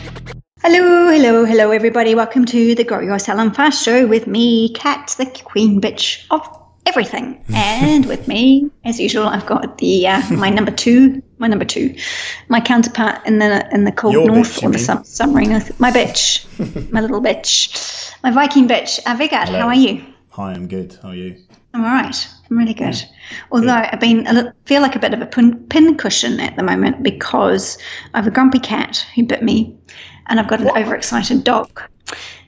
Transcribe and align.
Hello, 0.62 1.10
hello, 1.10 1.44
hello, 1.46 1.72
everybody. 1.72 2.14
Welcome 2.14 2.46
to 2.46 2.76
the 2.76 2.84
Grow 2.84 3.00
Your 3.00 3.18
Salon 3.18 3.52
Fast 3.52 3.84
Show 3.84 4.06
with 4.06 4.28
me, 4.28 4.70
Kat, 4.74 5.16
the 5.18 5.26
queen 5.26 5.82
bitch 5.82 6.28
of 6.30 6.48
everything. 6.86 7.44
And 7.56 8.06
with 8.06 8.28
me, 8.28 8.70
as 8.84 9.00
usual, 9.00 9.28
I've 9.28 9.46
got 9.46 9.78
the 9.78 10.08
uh, 10.08 10.22
my 10.32 10.50
number 10.50 10.72
two, 10.72 11.22
my 11.40 11.48
number 11.48 11.66
two, 11.66 11.96
my 12.50 12.60
counterpart 12.60 13.26
in 13.26 13.40
the 13.40 13.68
in 13.74 13.86
the 13.86 13.92
cold 13.92 14.14
Your 14.14 14.28
north 14.28 14.58
bitch, 14.58 14.64
or 14.64 14.72
the 14.72 14.80
sum, 14.80 15.04
summery. 15.04 15.48
My 15.80 15.92
bitch, 15.92 16.46
my 16.92 17.02
little 17.02 17.22
bitch, 17.22 18.14
my 18.24 18.32
Viking 18.32 18.68
bitch. 18.68 19.00
Uh, 19.06 19.16
how 19.58 19.68
are 19.68 19.76
you? 19.76 20.06
Hi, 20.32 20.52
I'm 20.52 20.68
good. 20.68 20.98
How 21.02 21.10
are 21.10 21.16
you? 21.16 21.38
I'm 21.74 21.84
all 21.84 21.92
right. 21.92 22.28
I'm 22.50 22.58
really 22.58 22.74
good. 22.74 22.96
Although 23.52 23.74
I've 23.92 24.00
been, 24.00 24.28
a 24.28 24.34
little, 24.34 24.52
feel 24.66 24.82
like 24.82 24.96
a 24.96 25.00
bit 25.00 25.14
of 25.14 25.22
a 25.22 25.26
pin, 25.26 25.66
pin 25.68 25.98
cushion 25.98 26.40
at 26.40 26.56
the 26.56 26.64
moment 26.64 27.04
because 27.04 27.78
I 28.14 28.18
have 28.18 28.28
a 28.28 28.32
grumpy 28.32 28.60
cat 28.60 29.06
who 29.16 29.26
bit 29.26 29.44
me, 29.44 29.78
and 30.28 30.40
I've 30.40 30.48
got 30.48 30.62
an 30.62 30.70
overexcited 30.70 31.44
dog. 31.44 31.82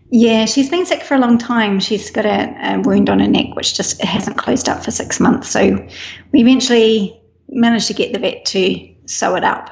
Yeah, 0.09 0.45
she's 0.45 0.69
been 0.69 0.85
sick 0.85 1.03
for 1.03 1.15
a 1.15 1.19
long 1.19 1.37
time. 1.37 1.79
She's 1.79 2.09
got 2.09 2.25
a, 2.25 2.55
a 2.61 2.79
wound 2.79 3.09
on 3.09 3.19
her 3.19 3.27
neck, 3.27 3.55
which 3.55 3.75
just 3.75 4.01
hasn't 4.01 4.37
closed 4.37 4.69
up 4.69 4.83
for 4.83 4.91
six 4.91 5.19
months. 5.19 5.49
So 5.49 5.85
we 6.31 6.39
eventually 6.39 7.19
managed 7.49 7.87
to 7.87 7.93
get 7.93 8.13
the 8.13 8.19
vet 8.19 8.45
to 8.45 8.95
sew 9.05 9.35
it 9.35 9.43
up, 9.43 9.69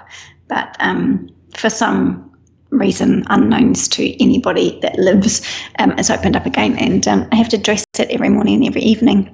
but 0.48 0.76
um, 0.79 1.29
for 1.55 1.70
some 1.70 2.21
reason 2.70 3.24
unknowns 3.27 3.87
to 3.87 4.21
anybody 4.21 4.77
that 4.82 4.98
lives, 4.98 5.41
um, 5.79 5.91
it's 5.98 6.09
opened 6.09 6.35
up 6.35 6.46
again, 6.46 6.77
and 6.77 7.07
um, 7.07 7.27
I 7.31 7.35
have 7.35 7.49
to 7.49 7.57
dress 7.57 7.85
it 7.98 8.09
every 8.09 8.29
morning 8.29 8.55
and 8.55 8.65
every 8.65 8.81
evening, 8.81 9.27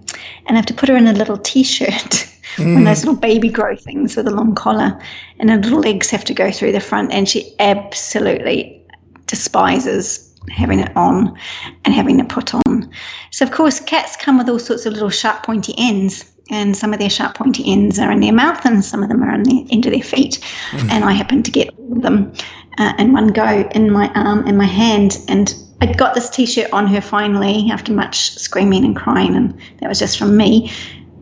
and 0.45 0.55
I 0.55 0.55
have 0.55 0.65
to 0.67 0.73
put 0.73 0.89
her 0.89 0.95
in 0.95 1.07
a 1.07 1.13
little 1.13 1.37
t-shirt. 1.37 2.27
One 2.57 2.79
of 2.79 2.85
those 2.85 3.05
little 3.05 3.19
baby 3.19 3.49
grow 3.49 3.75
things 3.75 4.15
with 4.15 4.27
a 4.27 4.31
long 4.31 4.53
collar, 4.53 4.99
and 5.39 5.49
her 5.49 5.57
little 5.57 5.79
legs 5.79 6.11
have 6.11 6.25
to 6.25 6.33
go 6.33 6.51
through 6.51 6.73
the 6.73 6.79
front, 6.79 7.11
and 7.11 7.27
she 7.27 7.55
absolutely 7.59 8.85
despises 9.25 10.30
having 10.49 10.79
it 10.79 10.95
on 10.95 11.37
and 11.85 11.93
having 11.93 12.19
it 12.19 12.29
put 12.29 12.53
on. 12.53 12.91
So, 13.31 13.45
of 13.45 13.51
course, 13.51 13.79
cats 13.79 14.15
come 14.15 14.37
with 14.37 14.49
all 14.49 14.59
sorts 14.59 14.85
of 14.85 14.93
little 14.93 15.09
sharp, 15.09 15.43
pointy 15.43 15.73
ends, 15.77 16.31
and 16.49 16.75
some 16.75 16.93
of 16.93 16.99
their 16.99 17.09
sharp, 17.09 17.35
pointy 17.35 17.71
ends 17.71 17.99
are 17.99 18.11
in 18.11 18.19
their 18.19 18.33
mouth, 18.33 18.65
and 18.65 18.83
some 18.83 19.03
of 19.03 19.09
them 19.09 19.23
are 19.23 19.31
on 19.31 19.43
the 19.43 19.67
end 19.71 19.85
of 19.85 19.93
their 19.93 20.01
feet. 20.01 20.43
And 20.73 21.05
I 21.05 21.13
happened 21.13 21.45
to 21.45 21.51
get 21.51 21.69
all 21.77 21.93
of 21.93 22.01
them 22.01 22.33
uh, 22.77 22.93
in 22.99 23.13
one 23.13 23.27
go 23.27 23.69
in 23.73 23.91
my 23.91 24.11
arm 24.15 24.45
and 24.47 24.57
my 24.57 24.65
hand. 24.65 25.23
And 25.27 25.53
I 25.79 25.91
got 25.93 26.13
this 26.13 26.29
t 26.29 26.45
shirt 26.45 26.71
on 26.73 26.87
her 26.87 27.01
finally 27.01 27.69
after 27.71 27.93
much 27.93 28.31
screaming 28.31 28.83
and 28.83 28.95
crying, 28.95 29.35
and 29.35 29.57
that 29.79 29.87
was 29.87 29.99
just 29.99 30.17
from 30.17 30.35
me. 30.35 30.71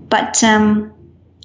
But 0.09 0.43
um, 0.43 0.91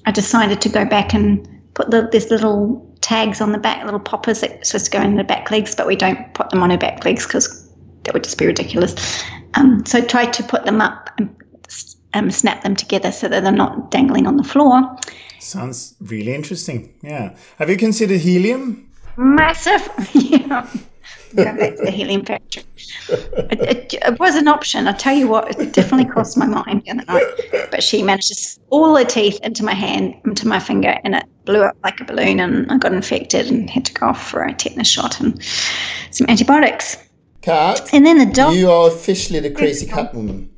I 0.06 0.12
decided 0.12 0.60
to 0.62 0.68
go 0.68 0.84
back 0.84 1.12
and 1.12 1.46
put 1.74 1.90
the, 1.90 2.08
these 2.10 2.30
little 2.30 2.90
tags 3.02 3.40
on 3.40 3.52
the 3.52 3.58
back, 3.58 3.84
little 3.84 4.00
poppers 4.00 4.40
that 4.40 4.60
are 4.60 4.64
supposed 4.64 4.86
to 4.86 4.90
go 4.90 5.02
in 5.02 5.16
the 5.16 5.24
back 5.24 5.50
legs, 5.50 5.74
but 5.74 5.86
we 5.86 5.96
don't 5.96 6.32
put 6.32 6.48
them 6.50 6.62
on 6.62 6.70
her 6.70 6.78
back 6.78 7.04
legs 7.04 7.26
because 7.26 7.63
that 8.04 8.14
would 8.14 8.24
just 8.24 8.38
be 8.38 8.46
ridiculous. 8.46 9.22
Um, 9.54 9.84
so 9.86 9.98
I 9.98 10.02
tried 10.02 10.32
to 10.34 10.42
put 10.42 10.64
them 10.64 10.80
up 10.80 11.10
and 11.18 11.34
um, 12.14 12.30
snap 12.30 12.62
them 12.62 12.76
together 12.76 13.10
so 13.12 13.28
that 13.28 13.42
they're 13.42 13.52
not 13.52 13.90
dangling 13.90 14.26
on 14.26 14.36
the 14.36 14.44
floor. 14.44 14.96
Sounds 15.40 15.94
really 16.00 16.34
interesting. 16.34 16.94
Yeah. 17.02 17.36
Have 17.58 17.68
you 17.70 17.76
considered 17.76 18.20
helium? 18.20 18.90
Massive, 19.16 19.88
yeah. 20.12 20.66
Go 21.36 21.44
back 21.44 21.76
to 21.76 21.82
the 21.84 21.90
helium 21.90 22.24
factory. 22.24 22.62
It, 23.08 23.60
it, 23.60 23.94
it 23.94 24.18
was 24.20 24.36
an 24.36 24.46
option. 24.48 24.86
I 24.86 24.92
tell 24.92 25.14
you 25.14 25.26
what, 25.28 25.58
it 25.60 25.72
definitely 25.72 26.06
crossed 26.10 26.36
my 26.38 26.46
mind 26.46 26.82
the 26.84 26.92
other 26.92 27.04
night. 27.06 27.68
But 27.70 27.82
she 27.82 28.02
managed 28.02 28.28
to 28.28 28.34
s- 28.34 28.58
all 28.70 28.96
her 28.96 29.04
teeth 29.04 29.40
into 29.42 29.64
my 29.64 29.74
hand, 29.74 30.14
into 30.24 30.46
my 30.46 30.60
finger, 30.60 30.98
and 31.04 31.16
it 31.16 31.24
blew 31.44 31.62
up 31.62 31.76
like 31.82 32.00
a 32.00 32.04
balloon. 32.04 32.38
And 32.40 32.70
I 32.70 32.78
got 32.78 32.92
infected 32.92 33.48
and 33.48 33.68
had 33.68 33.84
to 33.86 33.92
go 33.92 34.06
off 34.06 34.30
for 34.30 34.44
a 34.44 34.54
tetanus 34.54 34.88
shot 34.88 35.20
and 35.20 35.42
some 36.12 36.26
antibiotics. 36.28 36.96
Cat, 37.44 37.90
And 37.92 38.06
then 38.06 38.16
the 38.18 38.24
dog. 38.26 38.54
you 38.54 38.70
are 38.70 38.88
officially 38.88 39.38
the 39.38 39.50
crazy 39.50 39.84
cat 39.86 40.14
woman. 40.14 40.48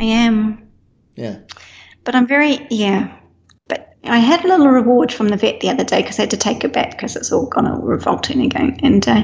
I 0.00 0.04
am, 0.04 0.68
Yeah. 1.14 1.36
but 2.02 2.16
I'm 2.16 2.26
very 2.26 2.66
yeah. 2.70 3.16
But 3.68 3.94
I 4.04 4.18
had 4.18 4.44
a 4.44 4.48
little 4.48 4.66
reward 4.68 5.12
from 5.12 5.28
the 5.28 5.36
vet 5.36 5.60
the 5.60 5.68
other 5.70 5.84
day 5.84 6.02
because 6.02 6.18
I 6.18 6.22
had 6.22 6.30
to 6.32 6.36
take 6.36 6.62
her 6.62 6.68
back 6.68 6.90
because 6.92 7.14
it's 7.14 7.30
all 7.30 7.46
gone 7.46 7.68
all 7.68 7.80
revolting 7.82 8.40
again. 8.40 8.76
And 8.82 9.06
uh, 9.08 9.22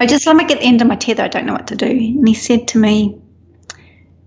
I 0.00 0.06
just 0.06 0.26
I'm 0.26 0.38
like 0.38 0.50
at 0.50 0.58
the 0.60 0.64
end 0.64 0.80
of 0.80 0.88
my 0.88 0.96
tether. 0.96 1.22
I 1.22 1.28
don't 1.28 1.44
know 1.44 1.52
what 1.52 1.66
to 1.66 1.76
do. 1.76 1.86
And 1.90 2.26
he 2.26 2.32
said 2.34 2.66
to 2.68 2.78
me, 2.78 3.20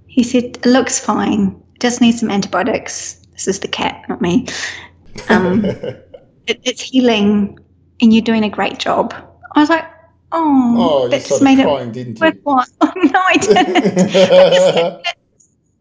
he 0.06 0.22
said, 0.22 0.44
"It 0.44 0.66
looks 0.68 1.00
fine. 1.00 1.60
Just 1.80 2.02
need 2.02 2.12
some 2.20 2.30
antibiotics. 2.30 3.16
This 3.32 3.48
is 3.48 3.60
the 3.62 3.68
cat, 3.68 4.06
not 4.10 4.22
me. 4.22 4.46
Um, 5.30 5.64
it, 5.66 6.60
it's 6.64 6.82
healing, 6.82 7.58
and 8.02 8.12
you're 8.14 8.22
doing 8.24 8.44
a 8.44 8.50
great 8.50 8.78
job." 8.80 9.14
I 9.56 9.60
was 9.60 9.70
like, 9.70 9.86
"Oh, 10.34 10.76
Oh, 10.78 11.08
that 11.08 11.24
just 11.26 11.42
made 11.42 11.60
crying, 11.62 11.90
it 11.90 11.94
didn't 11.94 12.20
you? 12.20 12.32
no, 12.46 12.64
I 12.82 13.38
didn't. 13.42 15.08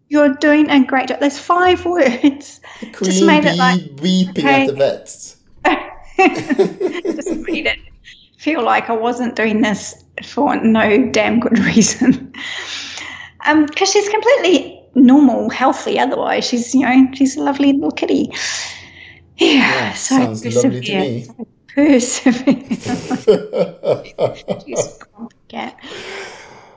You're 0.08 0.34
doing 0.34 0.68
a 0.70 0.84
great 0.84 1.08
job. 1.08 1.20
There's 1.20 1.38
five 1.38 1.84
words. 1.86 2.60
Queen 2.92 3.26
made 3.26 3.44
it 3.46 3.56
like- 3.56 3.80
weeping 4.00 4.44
okay. 4.46 4.62
at 4.62 4.66
the 4.68 4.74
vets. 4.74 5.36
just 7.16 7.30
made 7.48 7.66
it 7.66 7.78
feel 8.36 8.62
like 8.62 8.90
I 8.90 8.92
wasn't 8.96 9.36
doing 9.36 9.62
this 9.62 10.04
for 10.24 10.56
no 10.56 11.10
damn 11.10 11.40
good 11.40 11.58
reason. 11.60 12.32
Um, 13.46 13.66
because 13.66 13.90
she's 13.90 14.08
completely 14.08 14.80
normal, 14.94 15.48
healthy. 15.48 15.98
Otherwise, 15.98 16.46
she's 16.46 16.74
you 16.74 16.82
know 16.82 17.08
she's 17.14 17.36
a 17.36 17.40
lovely 17.42 17.72
little 17.72 17.90
kitty. 17.92 18.30
Yeah, 19.36 19.48
Yeah, 19.48 19.92
so 19.94 20.16
sounds 20.16 20.44
lovely 20.54 20.80
to 20.80 21.00
me. 21.00 21.26
Persevere. 21.68 22.54
She's 24.66 24.86
a 24.86 25.04
grumpy 25.04 25.36
cat. 25.48 25.78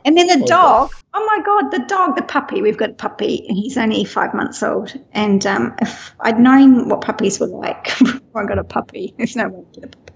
And 0.05 0.17
then 0.17 0.27
the 0.27 0.45
dog. 0.45 0.91
Oh 1.13 1.25
my 1.25 1.43
god, 1.43 1.71
the 1.71 1.83
dog, 1.87 2.15
the 2.15 2.21
puppy. 2.21 2.61
We've 2.61 2.77
got 2.77 2.91
a 2.91 2.93
puppy, 2.93 3.45
and 3.47 3.57
he's 3.57 3.77
only 3.77 4.05
five 4.05 4.33
months 4.33 4.61
old. 4.61 4.93
And 5.13 5.45
um, 5.45 5.73
if 5.81 6.13
I'd 6.19 6.39
known 6.39 6.87
what 6.87 7.01
puppies 7.01 7.39
were 7.39 7.47
like 7.47 7.85
before 7.99 8.43
I 8.43 8.45
got 8.45 8.59
a 8.59 8.63
puppy, 8.63 9.13
there's 9.17 9.35
no 9.35 9.49
way 9.49 9.63
to 9.73 9.79
get 9.81 9.95
a 9.95 9.97
puppy. 9.97 10.13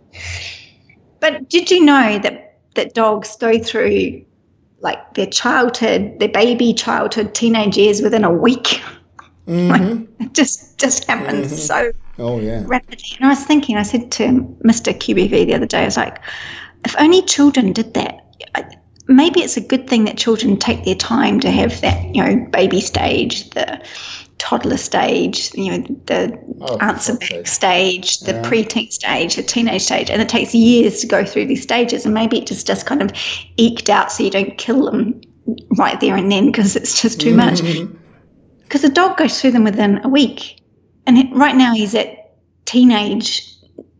But 1.20 1.50
did 1.50 1.72
you 1.72 1.84
know 1.84 2.20
that 2.20 2.60
that 2.76 2.94
dogs 2.94 3.36
go 3.36 3.58
through 3.60 4.24
like 4.80 5.14
their 5.16 5.26
childhood, 5.28 6.20
their 6.20 6.30
baby 6.30 6.74
childhood, 6.74 7.34
teenage 7.34 7.76
years 7.78 8.02
within 8.02 8.24
a 8.24 8.32
week? 8.32 8.82
Mhm. 9.48 10.08
It 10.20 10.34
just 10.34 10.78
just 10.78 11.06
happens 11.06 11.66
so 11.66 11.92
Oh 12.20 12.40
yeah. 12.40 12.64
rapidly. 12.66 13.06
And 13.18 13.26
I 13.26 13.30
was 13.30 13.44
thinking, 13.44 13.78
I 13.78 13.84
said 13.84 14.12
to 14.14 14.24
Mr. 14.66 14.94
QBV 14.94 15.46
the 15.46 15.54
other 15.56 15.66
day, 15.66 15.82
I 15.82 15.86
was 15.86 15.98
like, 15.98 16.20
if 16.86 16.96
only 17.00 17.22
children 17.24 17.74
did 17.74 17.94
that. 17.96 18.26
I- 18.56 18.66
Maybe 19.12 19.40
it's 19.42 19.58
a 19.58 19.62
good 19.62 19.90
thing 19.90 20.06
that 20.06 20.18
children 20.18 20.56
take 20.58 20.86
their 20.86 20.94
time 20.94 21.40
to 21.40 21.50
have 21.50 21.82
that, 21.82 22.14
you 22.14 22.24
know, 22.24 22.46
baby 22.52 22.80
stage, 22.80 23.50
the 23.50 23.82
toddler 24.38 24.78
stage, 24.78 25.50
you 25.56 25.72
know, 25.72 25.84
the 26.06 26.38
Oh, 26.62 26.78
answer 26.78 27.16
back 27.18 27.48
stage, 27.48 28.20
the 28.20 28.34
Yeah. 28.34 28.44
preteen 28.44 28.92
stage, 28.92 29.36
the 29.36 29.42
teenage 29.42 29.82
stage, 29.82 30.12
and 30.12 30.22
it 30.22 30.30
takes 30.30 30.54
years 30.54 31.00
to 31.00 31.08
go 31.08 31.26
through 31.26 31.48
these 31.48 31.64
stages. 31.64 32.06
And 32.06 32.14
maybe 32.14 32.38
it 32.38 32.46
just 32.46 32.68
just 32.68 32.86
kind 32.86 33.02
of 33.02 33.12
eked 33.58 33.90
out 33.90 34.12
so 34.12 34.24
you 34.24 34.30
don't 34.30 34.56
kill 34.60 34.86
them 34.86 35.20
right 35.80 36.00
there 36.00 36.16
and 36.16 36.32
then 36.32 36.46
because 36.46 36.76
it's 36.76 37.02
just 37.02 37.20
too 37.20 37.34
much 37.34 37.62
Mhm. 37.62 37.96
because 38.62 38.84
a 38.84 38.90
dog 38.90 39.18
goes 39.18 39.42
through 39.42 39.52
them 39.54 39.64
within 39.64 40.00
a 40.04 40.08
week, 40.08 40.59
and 41.18 41.36
right 41.36 41.56
now 41.56 41.74
he's 41.74 41.96
at 41.96 42.36
teenage 42.66 43.46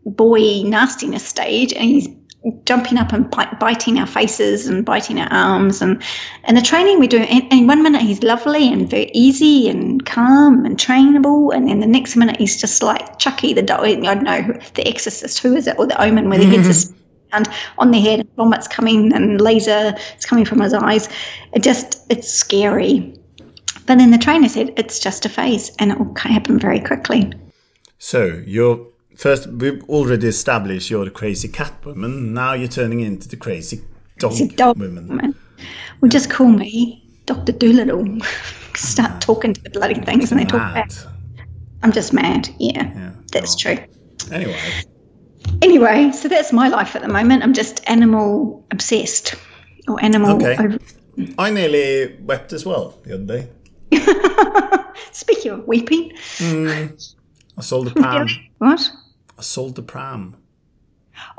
boy 0.06 0.62
nastiness 0.64 1.24
stage, 1.24 1.72
and 1.72 1.84
he's 1.84 2.08
jumping 2.64 2.96
up 2.96 3.12
and 3.12 3.30
biting 3.58 3.98
our 3.98 4.06
faces 4.06 4.66
and 4.66 4.84
biting 4.84 5.20
our 5.20 5.30
arms, 5.30 5.82
and 5.82 6.02
and 6.44 6.56
the 6.56 6.62
training 6.62 6.98
we 6.98 7.06
do. 7.06 7.18
And, 7.18 7.52
and 7.52 7.68
one 7.68 7.82
minute 7.82 8.02
he's 8.02 8.22
lovely 8.22 8.72
and 8.72 8.88
very 8.88 9.10
easy 9.12 9.68
and 9.68 10.04
calm 10.06 10.64
and 10.64 10.78
trainable, 10.78 11.54
and 11.54 11.68
then 11.68 11.80
the 11.80 11.86
next 11.86 12.16
minute 12.16 12.38
he's 12.38 12.60
just 12.60 12.82
like 12.82 13.18
Chucky 13.18 13.52
the 13.52 13.62
dog. 13.62 13.84
I 13.84 13.94
don't 13.94 14.22
know 14.22 14.42
the 14.74 14.86
Exorcist, 14.86 15.38
who 15.40 15.56
is 15.56 15.66
it, 15.66 15.78
or 15.78 15.86
the 15.86 16.00
Omen, 16.02 16.28
where 16.28 16.38
the 16.38 16.46
head's 16.46 16.66
just 16.66 16.92
mm-hmm. 16.92 17.00
and 17.32 17.48
on 17.78 17.90
the 17.90 18.00
head, 18.00 18.26
vomits 18.36 18.68
coming 18.68 19.12
and 19.12 19.40
laser 19.40 19.94
is 20.16 20.24
coming 20.24 20.44
from 20.44 20.60
his 20.60 20.72
eyes. 20.72 21.08
It 21.52 21.62
just 21.62 22.00
it's 22.08 22.32
scary. 22.32 23.19
But 23.86 23.98
then 23.98 24.10
the 24.10 24.18
trainer 24.18 24.48
said 24.48 24.72
it's 24.76 24.98
just 25.00 25.26
a 25.26 25.28
phase 25.28 25.70
and 25.78 25.90
it 25.92 25.98
will 25.98 26.14
happen 26.16 26.58
very 26.58 26.80
quickly. 26.80 27.32
So 27.98 28.40
you're 28.46 28.86
first. 29.16 29.46
We've 29.48 29.82
already 29.88 30.28
established 30.28 30.90
you're 30.90 31.04
the 31.04 31.10
crazy 31.10 31.48
cat 31.48 31.72
woman. 31.84 32.32
Now 32.34 32.52
you're 32.54 32.68
turning 32.68 33.00
into 33.00 33.28
the 33.28 33.36
crazy 33.36 33.82
dog, 34.18 34.34
dog 34.56 34.78
woman. 34.78 35.08
woman. 35.08 35.34
Well, 36.00 36.08
just 36.08 36.30
call 36.30 36.48
me 36.48 37.02
Dr. 37.26 37.52
Dolittle. 37.52 38.18
Start 38.74 39.20
talking 39.20 39.52
to 39.52 39.60
the 39.62 39.70
bloody 39.70 39.94
things 40.00 40.30
and 40.30 40.40
they 40.40 40.44
talk 40.44 40.74
back. 40.74 40.90
I'm 41.82 41.92
just 41.92 42.12
mad. 42.12 42.48
Yeah, 42.58 42.84
Yeah. 42.84 43.12
that's 43.32 43.56
true. 43.56 43.78
Anyway, 44.30 44.56
Anyway, 45.62 46.12
so 46.12 46.28
that's 46.28 46.52
my 46.52 46.68
life 46.68 46.94
at 46.94 47.02
the 47.02 47.08
moment. 47.08 47.42
I'm 47.42 47.52
just 47.54 47.82
animal 47.88 48.64
obsessed 48.70 49.34
or 49.88 50.02
animal. 50.02 50.36
Okay. 50.36 50.56
Over- 50.56 50.78
I 51.38 51.50
nearly 51.50 52.16
wept 52.22 52.52
as 52.52 52.64
well 52.64 52.98
the 53.04 53.14
other 53.14 53.24
day. 53.24 53.48
Speaking 55.12 55.52
of 55.52 55.66
weeping, 55.66 56.12
I 56.40 56.88
sold 57.60 57.86
the 57.88 57.92
pram. 57.92 58.28
what? 58.58 58.90
I 59.38 59.42
sold 59.42 59.76
the 59.76 59.82
pram. 59.82 60.36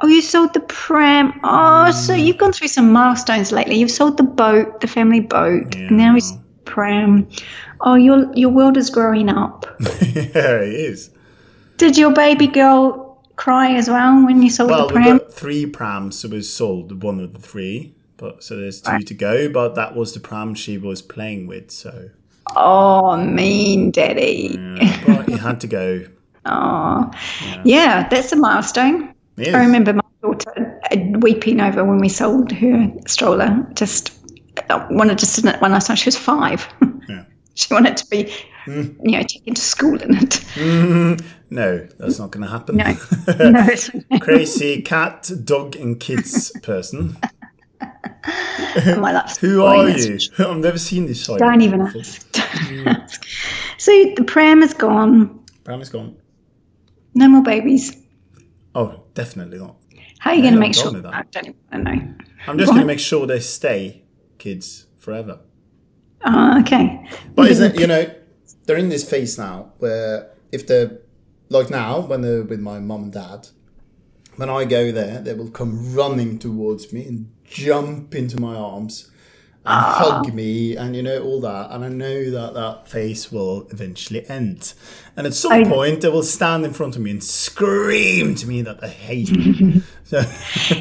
Oh, 0.04 0.08
you 0.08 0.22
sold 0.22 0.54
the 0.54 0.60
pram. 0.60 1.40
Oh, 1.44 1.90
so 1.92 2.14
Mm. 2.14 2.26
you've 2.26 2.38
gone 2.38 2.54
through 2.54 2.68
some 2.68 2.92
milestones 2.92 3.52
lately. 3.52 3.76
You've 3.80 3.90
sold 3.92 4.18
the 4.18 4.24
boat, 4.24 4.82
the 4.82 4.88
family 4.88 5.20
boat. 5.22 5.76
and 5.76 5.98
Now 5.98 6.16
it's 6.16 6.34
pram. 6.66 7.28
Oh, 7.82 7.96
your 7.96 8.32
your 8.36 8.50
world 8.52 8.78
is 8.78 8.90
growing 8.90 9.30
up. 9.30 9.66
yeah, 9.82 10.62
it 10.62 10.74
is. 10.74 11.10
Did 11.78 11.98
your 11.98 12.12
baby 12.14 12.46
girl 12.48 13.24
cry 13.38 13.74
as 13.74 13.90
well 13.90 14.24
when 14.24 14.44
you 14.44 14.50
sold 14.52 14.70
Well, 14.70 14.88
the 14.88 14.94
we 14.96 15.02
pram? 15.02 15.18
got 15.18 15.34
three 15.34 15.66
prams, 15.66 16.20
so 16.20 16.30
we 16.30 16.42
sold 16.44 17.02
one 17.02 17.20
of 17.20 17.34
the 17.34 17.40
three. 17.40 17.96
But 18.18 18.44
so 18.44 18.56
there's 18.58 18.82
two 18.82 19.00
to 19.00 19.14
go. 19.16 19.50
But 19.50 19.74
that 19.76 19.96
was 19.96 20.14
the 20.14 20.20
pram 20.20 20.54
she 20.54 20.78
was 20.78 21.02
playing 21.02 21.48
with, 21.48 21.72
so 21.72 22.10
Oh, 22.56 23.18
mean 23.18 23.92
daddy. 23.92 24.58
yeah, 24.82 25.04
but 25.06 25.30
it 25.30 25.40
had 25.40 25.60
to 25.62 25.68
go. 25.68 26.06
Oh, 26.44 27.12
yeah. 27.64 28.08
that's 28.10 28.32
a 28.32 28.36
milestone. 28.36 29.14
Is. 29.38 29.54
I 29.54 29.64
remember 29.64 29.94
my 29.94 30.02
daughter 30.24 30.82
weeping 31.20 31.62
over 31.62 31.86
when 31.86 32.00
we 32.00 32.10
sold 32.10 32.52
her 32.52 32.92
stroller. 33.06 33.64
Just 33.76 34.12
uh, 34.72 34.88
wanted 34.90 35.20
to 35.20 35.28
sit 35.28 35.44
in 35.44 35.52
it 35.52 35.62
one 35.62 35.72
last 35.72 35.86
time. 35.86 35.98
She 35.98 36.08
was 36.08 36.18
five. 36.18 36.68
Yeah. 37.08 37.26
she 37.54 37.72
wanted 37.72 37.96
to 37.98 38.08
be, 38.10 38.34
you 38.66 38.96
know, 38.98 39.22
taken 39.22 39.54
to 39.54 39.62
school 39.62 40.02
in 40.02 40.18
it. 40.18 41.22
No, 41.52 41.88
that's 42.00 42.18
not 42.18 42.32
going 42.32 42.44
to 42.44 42.50
happen. 42.50 42.78
No, 42.78 42.96
no, 44.10 44.20
Crazy 44.20 44.82
cat, 44.82 45.30
dog, 45.44 45.76
and 45.76 46.00
kids 46.00 46.52
person. 46.64 47.18
Life's 48.98 49.38
Who 49.38 49.64
are 49.64 49.90
you? 49.90 50.20
I've 50.40 50.58
never 50.58 50.78
seen 50.78 51.06
this 51.06 51.24
side. 51.24 51.40
Don't 51.40 51.62
even 51.62 51.86
before. 51.86 52.02
ask. 52.02 52.32
Don't 52.70 52.88
ask. 52.88 53.26
So 53.78 53.92
the 54.16 54.24
pram 54.24 54.62
is 54.62 54.74
gone. 54.74 55.44
Pram 55.64 55.82
is 55.82 55.90
gone. 55.90 56.16
No 57.14 57.28
more 57.28 57.44
babies. 57.44 57.98
Oh, 58.76 59.04
definitely 59.14 59.60
not. 59.60 59.76
How 60.20 60.32
are 60.32 60.36
you 60.36 60.42
going 60.44 60.54
to 60.54 60.60
make 60.60 60.76
sure? 60.76 60.92
that. 60.92 61.14
I 61.14 61.24
don't 61.32 61.56
even 61.74 61.84
know. 61.84 62.14
I'm 62.48 62.58
just 62.58 62.72
going 62.72 62.82
to 62.82 62.88
make 62.88 63.00
sure 63.00 63.26
they 63.26 63.40
stay 63.40 64.04
kids 64.38 64.86
forever. 64.98 65.40
Oh, 66.24 66.60
okay. 66.62 67.10
But 67.34 67.50
isn't 67.50 67.80
you 67.80 67.88
know 67.88 68.06
they're 68.66 68.78
in 68.78 68.90
this 68.90 69.08
phase 69.10 69.38
now 69.38 69.74
where 69.80 70.32
if 70.52 70.68
they're 70.68 71.00
like 71.50 71.70
now 71.70 72.02
when 72.02 72.22
they're 72.22 72.44
with 72.44 72.60
my 72.60 72.80
mom 72.80 73.04
and 73.04 73.14
dad, 73.14 73.48
when 74.38 74.50
I 74.50 74.66
go 74.66 74.92
there, 74.92 75.20
they 75.22 75.34
will 75.34 75.50
come 75.52 75.94
running 75.96 76.40
towards 76.40 76.92
me 76.94 77.06
and 77.06 77.32
jump 77.44 78.16
into 78.16 78.40
my 78.40 78.56
arms 78.56 79.10
and 79.64 79.86
hug 79.86 80.34
me 80.34 80.76
and 80.76 80.96
you 80.96 81.04
know 81.04 81.22
all 81.22 81.40
that. 81.42 81.70
And 81.72 81.86
I 81.86 81.90
know 81.90 82.32
that 82.32 82.54
that 82.56 82.88
Phase 82.88 83.32
will 83.32 83.68
eventually 83.70 84.28
end. 84.30 84.74
And 85.16 85.28
at 85.28 85.34
some 85.36 85.52
I- 85.52 85.64
point, 85.66 86.02
they 86.02 86.10
will 86.10 86.24
stand 86.24 86.66
in 86.66 86.74
front 86.74 86.96
of 86.96 87.02
me 87.04 87.12
and 87.12 87.24
scream 87.24 88.34
to 88.36 88.48
me 88.48 88.62
that 88.64 88.82
they 88.82 88.90
hate 88.90 89.30
me. 89.32 89.82
so, 90.06 90.22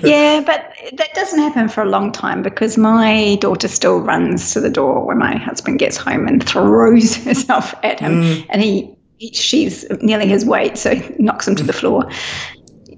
yeah, 0.03 0.41
but 0.47 0.73
that 0.97 1.13
doesn't 1.15 1.41
happen 1.41 1.69
for 1.69 1.83
a 1.83 1.89
long 1.91 2.11
time 2.13 2.43
because 2.43 2.79
my 2.79 3.37
daughter 3.41 3.69
still 3.69 4.01
runs 4.01 4.53
to 4.55 4.61
the 4.61 4.71
door 4.71 5.05
when 5.05 5.19
my 5.19 5.37
husband 5.37 5.79
gets 5.79 5.97
home 5.99 6.27
and 6.27 6.43
throws 6.43 7.17
herself 7.25 7.75
at 7.83 8.01
him, 8.01 8.11
Mm. 8.23 8.47
and 8.49 8.63
he, 8.63 8.95
he 9.19 9.33
she's 9.35 9.85
nearly 10.01 10.27
his 10.27 10.47
weight, 10.47 10.79
so 10.79 10.95
he 10.95 11.15
knocks 11.23 11.47
him 11.47 11.55
to 11.57 11.63
the 11.65 11.73
floor. 11.75 12.09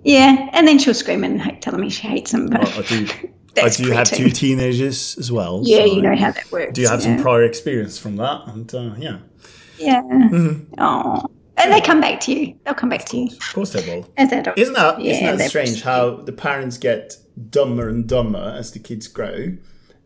Yeah, 0.05 0.49
and 0.53 0.67
then 0.67 0.79
she'll 0.79 0.95
scream 0.95 1.25
and 1.25 1.41
ha- 1.41 1.57
tell 1.61 1.79
me 1.79 1.89
she 1.91 2.07
hates 2.07 2.33
him. 2.35 2.49
But 2.49 2.67
I 2.77 2.83
do, 2.83 3.07
I 3.63 3.69
do 3.69 3.91
have 3.91 4.09
two 4.11 4.31
teenagers 4.31 5.17
as 5.19 5.31
well. 5.31 5.61
yeah, 5.65 5.79
so 5.79 5.85
you 5.87 6.03
know 6.03 6.17
how 6.17 6.33
that 6.33 6.51
works. 6.51 6.73
Do 6.73 6.81
you 6.81 6.89
have 6.89 7.01
yeah. 7.01 7.15
some 7.17 7.23
prior 7.23 7.45
experience 7.45 7.99
from 7.99 8.17
that? 8.17 8.43
And 8.49 8.75
uh, 8.75 8.95
yeah, 8.99 9.19
Yeah. 9.79 10.03
Mm-hmm. 10.03 10.75
Oh, 10.79 11.27
and 11.57 11.73
they 11.73 11.81
come 11.81 12.01
back 12.01 12.19
to 12.21 12.33
you. 12.33 12.55
They'll 12.65 12.75
come 12.75 12.89
back 12.89 13.05
to 13.07 13.17
you 13.17 13.27
of 13.29 13.53
course 13.55 13.71
they 13.71 13.87
will. 13.87 14.09
as 14.17 14.33
adults. 14.33 14.61
Isn't 14.61 14.75
that 14.75 15.01
Yeah, 15.01 15.31
not 15.31 15.39
that 15.39 15.51
strange 15.51 15.83
how 15.83 16.17
the 16.17 16.33
parents 16.33 16.79
get 16.79 17.17
dumber 17.51 17.89
and 17.89 18.09
dumber 18.09 18.55
as 18.59 18.73
the 18.73 18.79
kids 18.81 19.07
grow? 19.07 19.57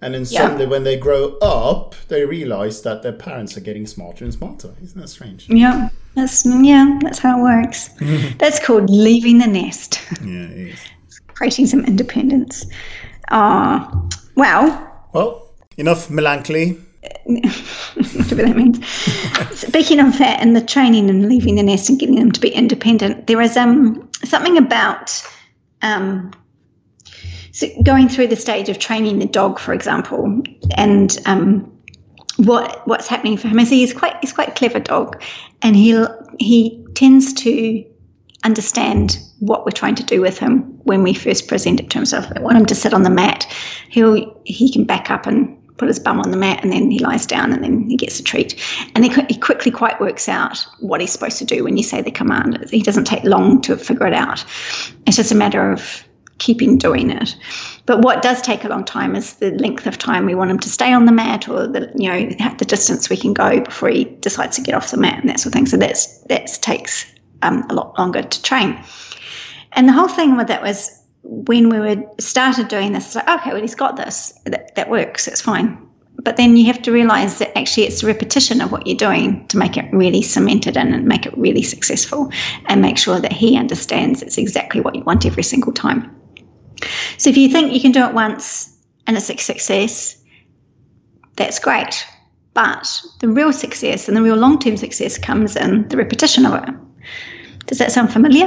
And 0.02 0.12
then 0.14 0.22
Yeah. 0.28 0.43
suddenly 0.43 0.66
when 0.66 0.84
they 0.84 0.98
grow 0.98 1.38
up, 1.38 1.94
they 2.08 2.25
realize 2.26 2.82
that 2.82 3.02
their 3.02 3.12
parents 3.12 3.56
are 3.56 3.60
getting 3.60 3.87
smarter 3.87 4.25
and 4.25 4.34
smarter. 4.34 4.75
Isn't 4.82 5.00
that 5.00 5.08
strange? 5.08 5.48
Yeah, 5.48 5.88
that's 6.17 6.45
yeah, 6.45 6.99
that's 7.03 7.19
how 7.19 7.39
it 7.39 7.43
works. 7.43 7.91
that's 8.39 8.65
called 8.65 8.91
leaving 8.91 9.39
the 9.39 9.47
nest. 9.47 10.01
Yeah, 10.25 10.45
it 10.49 10.69
is. 10.73 10.81
creating 11.29 11.67
some 11.67 11.85
independence. 11.85 12.67
Ah, 13.31 13.91
well, 14.35 15.09
Well, 15.13 15.49
enough 15.77 16.11
melancholy. 16.11 16.79
whatever 17.27 18.43
that 18.43 18.57
means. 18.57 18.85
Speaking 19.57 20.01
of 20.01 20.19
that, 20.19 20.41
and 20.41 20.57
the 20.57 20.61
training 20.61 21.09
and 21.09 21.29
leaving 21.29 21.55
the 21.57 21.63
nest 21.63 21.89
and 21.89 21.99
getting 22.01 22.17
them 22.17 22.33
to 22.33 22.41
be 22.41 22.49
independent, 22.49 23.27
there 23.29 23.41
is 23.41 23.57
um 23.57 24.09
something 24.25 24.57
about 24.59 25.23
um 25.83 26.33
so 27.53 27.67
going 27.85 28.09
through 28.09 28.27
the 28.27 28.37
stage 28.37 28.69
of 28.69 28.79
training 28.79 29.19
the 29.19 29.27
dog, 29.27 29.59
for 29.59 29.73
example, 29.73 30.43
and 30.77 31.19
um 31.27 31.71
what 32.37 32.87
what's 32.87 33.09
happening 33.09 33.37
for 33.37 33.49
him 33.49 33.59
is 33.59 33.71
he's 33.71 33.94
quite 33.94 34.17
he's 34.21 34.33
quite 34.33 34.55
clever 34.55 34.81
dog, 34.81 35.23
and 35.62 35.77
he'll 35.77 36.09
he 36.38 36.85
tends 36.94 37.33
to 37.35 37.85
understand 38.44 39.19
what 39.41 39.65
we're 39.65 39.73
trying 39.73 39.94
to 39.97 40.05
do 40.05 40.21
with 40.21 40.38
him 40.38 40.61
when 40.85 41.03
we 41.03 41.12
first 41.15 41.49
present 41.49 41.81
it 41.81 41.91
to 41.91 41.99
him. 41.99 42.06
So 42.06 42.19
if 42.19 42.33
I 42.37 42.41
want 42.41 42.56
him 42.56 42.67
to 42.67 42.75
sit 42.75 42.94
on 42.94 43.03
the 43.03 43.11
mat, 43.11 43.44
he'll 43.88 44.41
he 44.44 44.71
can 44.71 44.85
back 44.85 45.11
up 45.11 45.27
and 45.27 45.56
put 45.77 45.88
his 45.88 45.99
bum 45.99 46.21
on 46.21 46.31
the 46.31 46.37
mat, 46.37 46.62
and 46.62 46.73
then 46.73 46.91
he 46.91 46.99
lies 46.99 47.27
down, 47.27 47.53
and 47.53 47.62
then 47.62 47.88
he 47.88 47.97
gets 47.97 48.19
a 48.19 48.23
treat. 48.23 48.55
And 48.94 49.05
he, 49.05 49.11
he 49.29 49.39
quickly 49.39 49.71
quite 49.71 50.00
works 50.00 50.29
out 50.29 50.67
what 50.81 51.00
he's 51.00 51.12
supposed 51.12 51.39
to 51.39 51.44
do 51.44 51.65
when 51.65 51.77
you 51.77 51.82
say 51.82 52.00
the 52.00 52.11
command. 52.11 52.67
He 52.71 52.82
doesn't 52.82 53.05
take 53.05 53.25
long 53.25 53.61
to 53.62 53.77
figure 53.77 54.06
it 54.06 54.15
out. 54.15 54.44
It's 55.06 55.17
just 55.17 55.32
a 55.32 55.35
matter 55.35 55.71
of 55.71 56.03
keeping 56.38 56.79
doing 56.79 57.11
it. 57.11 57.37
But 57.87 58.03
what 58.03 58.23
does 58.23 58.43
take 58.43 58.65
a 58.65 58.69
long 58.69 58.85
time 58.85 59.15
is 59.15 59.35
the 59.35 59.53
length 59.53 59.87
of 59.87 59.99
time 59.99 60.27
we 60.27 60.35
want 60.35 60.50
him 60.50 60.59
to 60.59 60.69
stay 60.69 60.93
on 60.93 61.06
the 61.06 61.12
mat, 61.12 61.49
or 61.49 61.67
the 61.67 61.91
you 61.97 62.11
know 62.11 62.55
the 62.59 62.65
distance 62.65 63.09
we 63.09 63.17
can 63.17 63.33
go 63.33 63.61
before 63.61 63.88
he 63.88 64.05
decides 64.05 64.56
to 64.56 64.62
get 64.62 64.75
off 64.75 64.91
the 64.91 64.97
mat 64.97 65.21
and 65.21 65.29
that 65.29 65.41
sort 65.41 65.47
of 65.47 65.53
thing. 65.53 65.67
So 65.67 65.77
that's 65.77 66.19
that 66.25 66.47
takes 66.62 67.06
um, 67.43 67.65
a 67.71 67.75
lot 67.75 67.99
longer 67.99 68.23
to 68.23 68.43
train. 68.43 68.83
And 69.73 69.88
the 69.88 69.93
whole 69.93 70.09
thing 70.09 70.37
with 70.37 70.49
that 70.49 70.62
was 70.62 71.03
when 71.22 71.69
we 71.69 71.79
were 71.79 72.03
started 72.19 72.69
doing 72.69 72.93
this, 72.93 73.15
like, 73.15 73.29
okay, 73.29 73.53
well, 73.53 73.60
he's 73.60 73.75
got 73.75 73.96
this. 73.96 74.32
That, 74.44 74.75
that 74.77 74.89
works. 74.89 75.29
It's 75.29 75.41
fine. 75.41 75.79
But 76.22 76.39
then 76.39 76.56
you 76.56 76.65
have 76.67 76.81
to 76.82 76.93
realize 76.93 77.39
that 77.39 77.56
actually 77.56 77.84
it's 77.84 78.03
a 78.03 78.06
repetition 78.06 78.63
of 78.63 78.72
what 78.72 78.87
you're 78.87 78.96
doing 78.96 79.46
to 79.49 79.58
make 79.58 79.77
it 79.77 79.84
really 79.93 80.22
cemented 80.22 80.77
in 80.77 80.94
and 80.94 81.05
make 81.06 81.27
it 81.27 81.37
really 81.37 81.63
successful 81.63 82.32
and 82.67 82.81
make 82.81 82.96
sure 82.96 83.20
that 83.20 83.32
he 83.32 83.58
understands 83.58 84.22
it's 84.22 84.39
exactly 84.39 84.81
what 84.81 84.94
you 84.94 85.03
want 85.03 85.27
every 85.27 85.43
single 85.43 85.72
time. 85.72 86.16
So 87.19 87.31
if 87.31 87.37
you 87.37 87.49
think 87.49 87.73
you 87.73 87.81
can 87.81 87.93
do 87.93 88.05
it 88.05 88.15
once 88.15 88.77
and 89.06 89.17
it's 89.17 89.31
a 89.31 89.37
success, 89.37 90.23
that's 91.37 91.59
great. 91.59 92.05
But 92.55 93.03
the 93.21 93.29
real 93.29 93.53
success 93.53 94.09
and 94.09 94.17
the 94.17 94.23
real 94.23 94.37
long 94.37 94.59
term 94.59 94.77
success 94.77 95.19
comes 95.19 95.56
in 95.56 95.89
the 95.89 95.97
repetition 95.97 96.47
of 96.47 96.55
it. 96.55 96.75
Does 97.67 97.79
that 97.79 97.93
sound 97.93 98.13
familiar? 98.13 98.47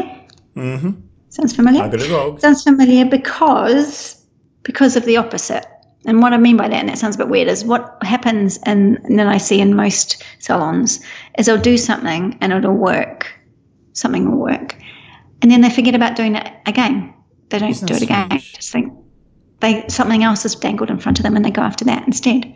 Mm-hmm. 0.55 0.91
Sounds 1.29 1.55
familiar? 1.55 1.83
I 1.83 1.89
got 1.89 2.01
a 2.01 2.07
dog. 2.07 2.39
Sounds 2.39 2.63
familiar 2.63 3.05
because 3.05 4.25
because 4.63 4.95
of 4.95 5.05
the 5.05 5.17
opposite. 5.17 5.65
And 6.05 6.21
what 6.21 6.33
I 6.33 6.37
mean 6.37 6.57
by 6.57 6.69
that, 6.69 6.79
and 6.79 6.89
that 6.89 6.97
sounds 6.97 7.15
a 7.15 7.19
bit 7.19 7.29
weird, 7.29 7.47
is 7.47 7.63
what 7.65 7.97
happens 8.01 8.57
in 8.65 8.97
and 9.03 9.19
then 9.19 9.27
I 9.27 9.37
see 9.37 9.59
in 9.59 9.75
most 9.75 10.23
salons 10.39 11.03
is 11.37 11.45
they'll 11.45 11.57
do 11.57 11.77
something 11.77 12.37
and 12.41 12.53
it'll 12.53 12.73
work. 12.73 13.31
Something 13.93 14.29
will 14.29 14.39
work. 14.39 14.75
And 15.41 15.51
then 15.51 15.61
they 15.61 15.69
forget 15.69 15.95
about 15.95 16.15
doing 16.15 16.35
it 16.35 16.51
again. 16.65 17.13
They 17.49 17.59
don't 17.59 17.69
Isn't 17.71 17.87
do 17.87 17.95
it 17.95 18.03
again. 18.03 18.27
strange? 18.27 18.53
Just 18.53 18.71
think 18.71 18.93
they 19.59 19.85
something 19.89 20.23
else 20.23 20.45
is 20.45 20.55
dangled 20.55 20.89
in 20.89 20.99
front 20.99 21.19
of 21.19 21.23
them 21.23 21.35
and 21.35 21.43
they 21.43 21.51
go 21.51 21.61
after 21.61 21.85
that 21.85 22.05
instead. 22.05 22.53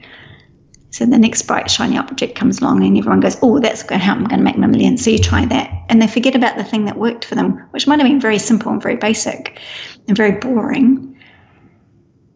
So 0.92 1.06
the 1.08 1.18
next 1.18 1.42
bright 1.44 1.72
shiny 1.72 1.98
object 1.98 2.36
comes 2.36 2.62
along 2.62 2.84
and 2.84 2.96
everyone 2.96 3.20
goes, 3.20 3.36
Oh, 3.42 3.60
that's 3.60 3.82
going 3.82 4.00
to 4.00 4.06
help, 4.06 4.20
I'm 4.20 4.26
going 4.26 4.38
to 4.38 4.44
make 4.44 4.58
my 4.58 4.68
million. 4.68 4.96
So 4.98 5.10
you 5.10 5.18
try 5.18 5.44
that. 5.46 5.72
And 5.90 6.00
they 6.00 6.08
forget 6.08 6.36
about 6.36 6.58
the 6.58 6.64
thing 6.64 6.86
that 6.86 6.98
worked 7.00 7.26
for 7.26 7.34
them, 7.34 7.68
which 7.72 7.88
might 7.88 8.00
have 8.00 8.08
been 8.08 8.20
very 8.20 8.38
simple 8.38 8.72
and 8.72 8.82
very 8.82 8.96
basic 8.96 9.60
and 10.08 10.16
very 10.16 10.34
boring. 10.34 11.20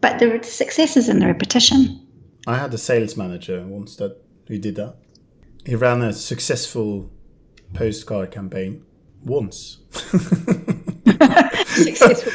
But 0.01 0.17
the 0.17 0.39
success 0.43 0.97
is 0.97 1.07
in 1.07 1.19
the 1.19 1.27
repetition. 1.27 2.03
I 2.47 2.57
had 2.57 2.73
a 2.73 2.79
sales 2.79 3.15
manager 3.15 3.63
once 3.67 3.95
that 3.97 4.19
who 4.47 4.57
did 4.57 4.75
that. 4.77 4.95
He 5.65 5.75
ran 5.75 6.01
a 6.01 6.11
successful 6.13 7.11
postcard 7.73 8.31
campaign 8.31 8.83
once. 9.23 9.77
Successful 11.67 12.31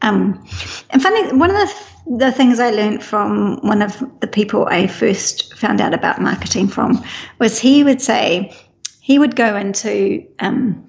Um, 0.02 0.44
and 0.90 1.02
funny, 1.02 1.32
one 1.36 1.50
of 1.50 1.56
the 1.56 1.92
the 2.06 2.32
things 2.32 2.58
I 2.58 2.70
learned 2.70 3.02
from 3.02 3.58
one 3.62 3.80
of 3.80 4.02
the 4.20 4.26
people 4.26 4.66
I 4.66 4.86
first 4.86 5.54
found 5.54 5.80
out 5.80 5.94
about 5.94 6.20
marketing 6.20 6.68
from 6.68 7.02
was 7.38 7.58
he 7.58 7.84
would 7.84 8.02
say 8.02 8.52
he 9.00 9.18
would 9.18 9.36
go 9.36 9.56
into 9.56 10.26
um, 10.40 10.86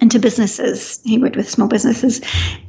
into 0.00 0.18
businesses. 0.18 1.00
He 1.04 1.18
worked 1.18 1.36
with 1.36 1.48
small 1.48 1.68
businesses, 1.68 2.20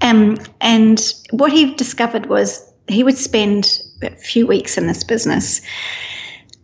um, 0.01 0.38
and 0.62 1.13
what 1.32 1.51
he 1.51 1.74
discovered 1.75 2.27
was 2.27 2.72
he 2.88 3.03
would 3.03 3.17
spend 3.17 3.82
a 4.03 4.12
few 4.12 4.48
weeks 4.48 4.77
in 4.77 4.88
this 4.88 5.03
business. 5.03 5.62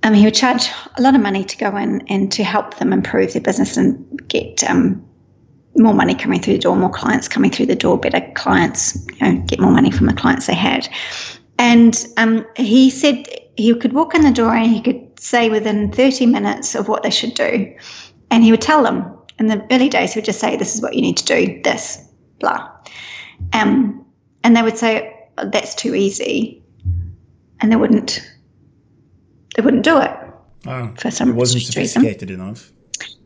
Um, 0.03 0.13
he 0.13 0.25
would 0.25 0.33
charge 0.33 0.67
a 0.97 1.01
lot 1.01 1.13
of 1.13 1.21
money 1.21 1.43
to 1.43 1.57
go 1.57 1.75
in 1.77 2.01
and 2.07 2.31
to 2.31 2.43
help 2.43 2.77
them 2.77 2.91
improve 2.91 3.33
their 3.33 3.41
business 3.41 3.77
and 3.77 4.19
get 4.27 4.63
um, 4.67 5.05
more 5.77 5.93
money 5.93 6.13
coming 6.15 6.41
through 6.41 6.53
the 6.53 6.59
door, 6.59 6.75
more 6.75 6.89
clients 6.89 7.27
coming 7.27 7.51
through 7.51 7.67
the 7.67 7.75
door, 7.75 7.97
better 7.97 8.21
clients, 8.35 9.05
you 9.19 9.19
know, 9.33 9.41
get 9.47 9.59
more 9.59 9.71
money 9.71 9.91
from 9.91 10.07
the 10.07 10.13
clients 10.13 10.47
they 10.47 10.55
had. 10.55 10.87
And 11.57 12.05
um, 12.17 12.45
he 12.57 12.89
said 12.89 13.25
he 13.55 13.73
could 13.75 13.93
walk 13.93 14.15
in 14.15 14.23
the 14.23 14.31
door 14.31 14.53
and 14.53 14.71
he 14.71 14.81
could 14.81 15.19
say 15.19 15.49
within 15.49 15.91
30 15.91 16.25
minutes 16.25 16.75
of 16.75 16.87
what 16.87 17.03
they 17.03 17.09
should 17.09 17.33
do. 17.35 17.73
And 18.31 18.43
he 18.43 18.51
would 18.51 18.61
tell 18.61 18.83
them 18.83 19.05
in 19.39 19.47
the 19.47 19.65
early 19.71 19.89
days, 19.89 20.13
he 20.13 20.17
would 20.19 20.25
just 20.25 20.39
say, 20.39 20.55
This 20.57 20.75
is 20.75 20.81
what 20.81 20.95
you 20.95 21.01
need 21.01 21.17
to 21.17 21.25
do, 21.25 21.61
this, 21.63 22.03
blah. 22.39 22.69
Um, 23.53 24.05
and 24.43 24.55
they 24.55 24.61
would 24.61 24.77
say, 24.77 25.13
"Oh, 25.37 25.49
That's 25.51 25.75
too 25.75 25.95
easy. 25.95 26.63
And 27.59 27.71
they 27.71 27.75
wouldn't. 27.75 28.19
They 29.55 29.61
wouldn't 29.61 29.83
do 29.83 29.99
it 29.99 30.11
Oh, 30.65 30.93
for 30.97 31.11
some 31.11 31.29
it 31.29 31.35
wasn't 31.35 31.59
reason. 31.59 31.73
sophisticated 31.73 32.31
enough. 32.31 32.71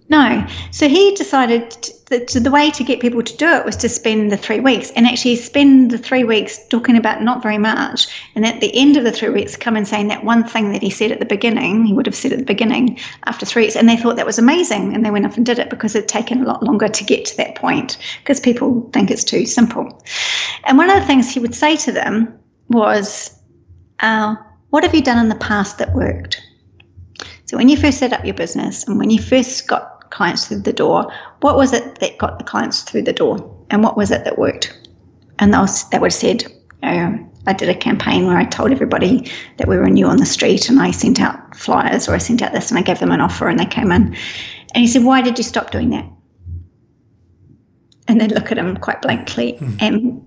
No. 0.07 0.45
So 0.69 0.87
he 0.87 1.15
decided 1.15 1.71
that 2.11 2.27
the 2.27 2.51
way 2.51 2.69
to 2.69 2.83
get 2.83 2.99
people 2.99 3.23
to 3.23 3.37
do 3.37 3.47
it 3.47 3.65
was 3.65 3.75
to 3.77 3.89
spend 3.89 4.31
the 4.31 4.37
three 4.37 4.59
weeks 4.59 4.91
and 4.91 5.07
actually 5.07 5.35
spend 5.35 5.89
the 5.89 5.97
three 5.97 6.23
weeks 6.23 6.59
talking 6.67 6.95
about 6.95 7.23
not 7.23 7.41
very 7.41 7.57
much. 7.57 8.07
And 8.35 8.45
at 8.45 8.61
the 8.61 8.75
end 8.77 8.97
of 8.97 9.03
the 9.03 9.11
three 9.11 9.29
weeks, 9.29 9.55
come 9.55 9.75
and 9.75 9.87
saying 9.87 10.09
that 10.09 10.23
one 10.23 10.43
thing 10.43 10.71
that 10.73 10.83
he 10.83 10.91
said 10.91 11.11
at 11.11 11.19
the 11.19 11.25
beginning, 11.25 11.85
he 11.85 11.93
would 11.93 12.05
have 12.05 12.15
said 12.15 12.31
at 12.31 12.37
the 12.37 12.45
beginning 12.45 12.99
after 13.25 13.47
three 13.47 13.63
weeks. 13.63 13.75
And 13.75 13.89
they 13.89 13.97
thought 13.97 14.15
that 14.17 14.27
was 14.27 14.37
amazing. 14.37 14.93
And 14.93 15.03
they 15.03 15.09
went 15.09 15.25
off 15.25 15.37
and 15.37 15.45
did 15.45 15.57
it 15.57 15.71
because 15.71 15.95
it'd 15.95 16.07
taken 16.07 16.43
a 16.43 16.45
lot 16.45 16.61
longer 16.61 16.87
to 16.87 17.03
get 17.03 17.25
to 17.25 17.37
that 17.37 17.55
point 17.55 17.97
because 18.19 18.39
people 18.39 18.87
think 18.93 19.09
it's 19.09 19.23
too 19.23 19.47
simple. 19.47 20.03
And 20.65 20.77
one 20.77 20.91
of 20.91 20.99
the 20.99 21.07
things 21.07 21.33
he 21.33 21.39
would 21.39 21.55
say 21.55 21.75
to 21.77 21.91
them 21.91 22.37
was, 22.69 23.35
uh, 24.01 24.35
What 24.69 24.83
have 24.83 24.93
you 24.93 25.01
done 25.01 25.17
in 25.17 25.29
the 25.29 25.35
past 25.35 25.79
that 25.79 25.95
worked? 25.95 26.43
So 27.45 27.57
when 27.57 27.69
you 27.69 27.77
first 27.77 27.99
set 27.99 28.11
up 28.11 28.25
your 28.25 28.33
business 28.33 28.87
and 28.87 28.97
when 28.97 29.09
you 29.11 29.21
first 29.21 29.67
got 29.67 29.94
clients 30.15 30.47
through 30.47 30.61
the 30.61 30.73
door, 30.73 31.11
what 31.41 31.57
was 31.57 31.73
it 31.73 31.99
that 31.99 32.17
got 32.17 32.39
the 32.39 32.45
clients 32.45 32.81
through 32.83 33.03
the 33.03 33.13
door, 33.13 33.37
and 33.69 33.83
what 33.83 33.97
was 33.97 34.11
it 34.11 34.23
that 34.23 34.39
worked? 34.39 34.75
And 35.39 35.53
they, 35.53 35.57
was, 35.57 35.87
they 35.89 35.99
would 35.99 36.11
have 36.11 36.19
said, 36.19 36.43
you 36.81 36.89
know, 36.89 37.31
I 37.47 37.53
did 37.53 37.69
a 37.69 37.75
campaign 37.75 38.25
where 38.25 38.37
I 38.37 38.45
told 38.45 38.71
everybody 38.71 39.29
that 39.57 39.67
we 39.67 39.77
were 39.77 39.89
new 39.89 40.07
on 40.07 40.17
the 40.17 40.25
street, 40.25 40.69
and 40.69 40.79
I 40.79 40.91
sent 40.91 41.19
out 41.19 41.55
flyers, 41.55 42.07
or 42.07 42.15
I 42.15 42.17
sent 42.17 42.41
out 42.41 42.53
this, 42.53 42.71
and 42.71 42.79
I 42.79 42.81
gave 42.81 42.99
them 42.99 43.11
an 43.11 43.21
offer, 43.21 43.49
and 43.49 43.59
they 43.59 43.65
came 43.65 43.91
in. 43.91 44.15
And 44.73 44.81
he 44.81 44.87
said, 44.87 45.03
"Why 45.03 45.21
did 45.21 45.37
you 45.37 45.43
stop 45.43 45.71
doing 45.71 45.89
that?" 45.91 46.05
And 48.07 48.19
they'd 48.19 48.31
look 48.31 48.51
at 48.51 48.57
him 48.57 48.77
quite 48.77 49.01
blankly, 49.01 49.57
hmm. 49.57 49.75
and 49.79 50.25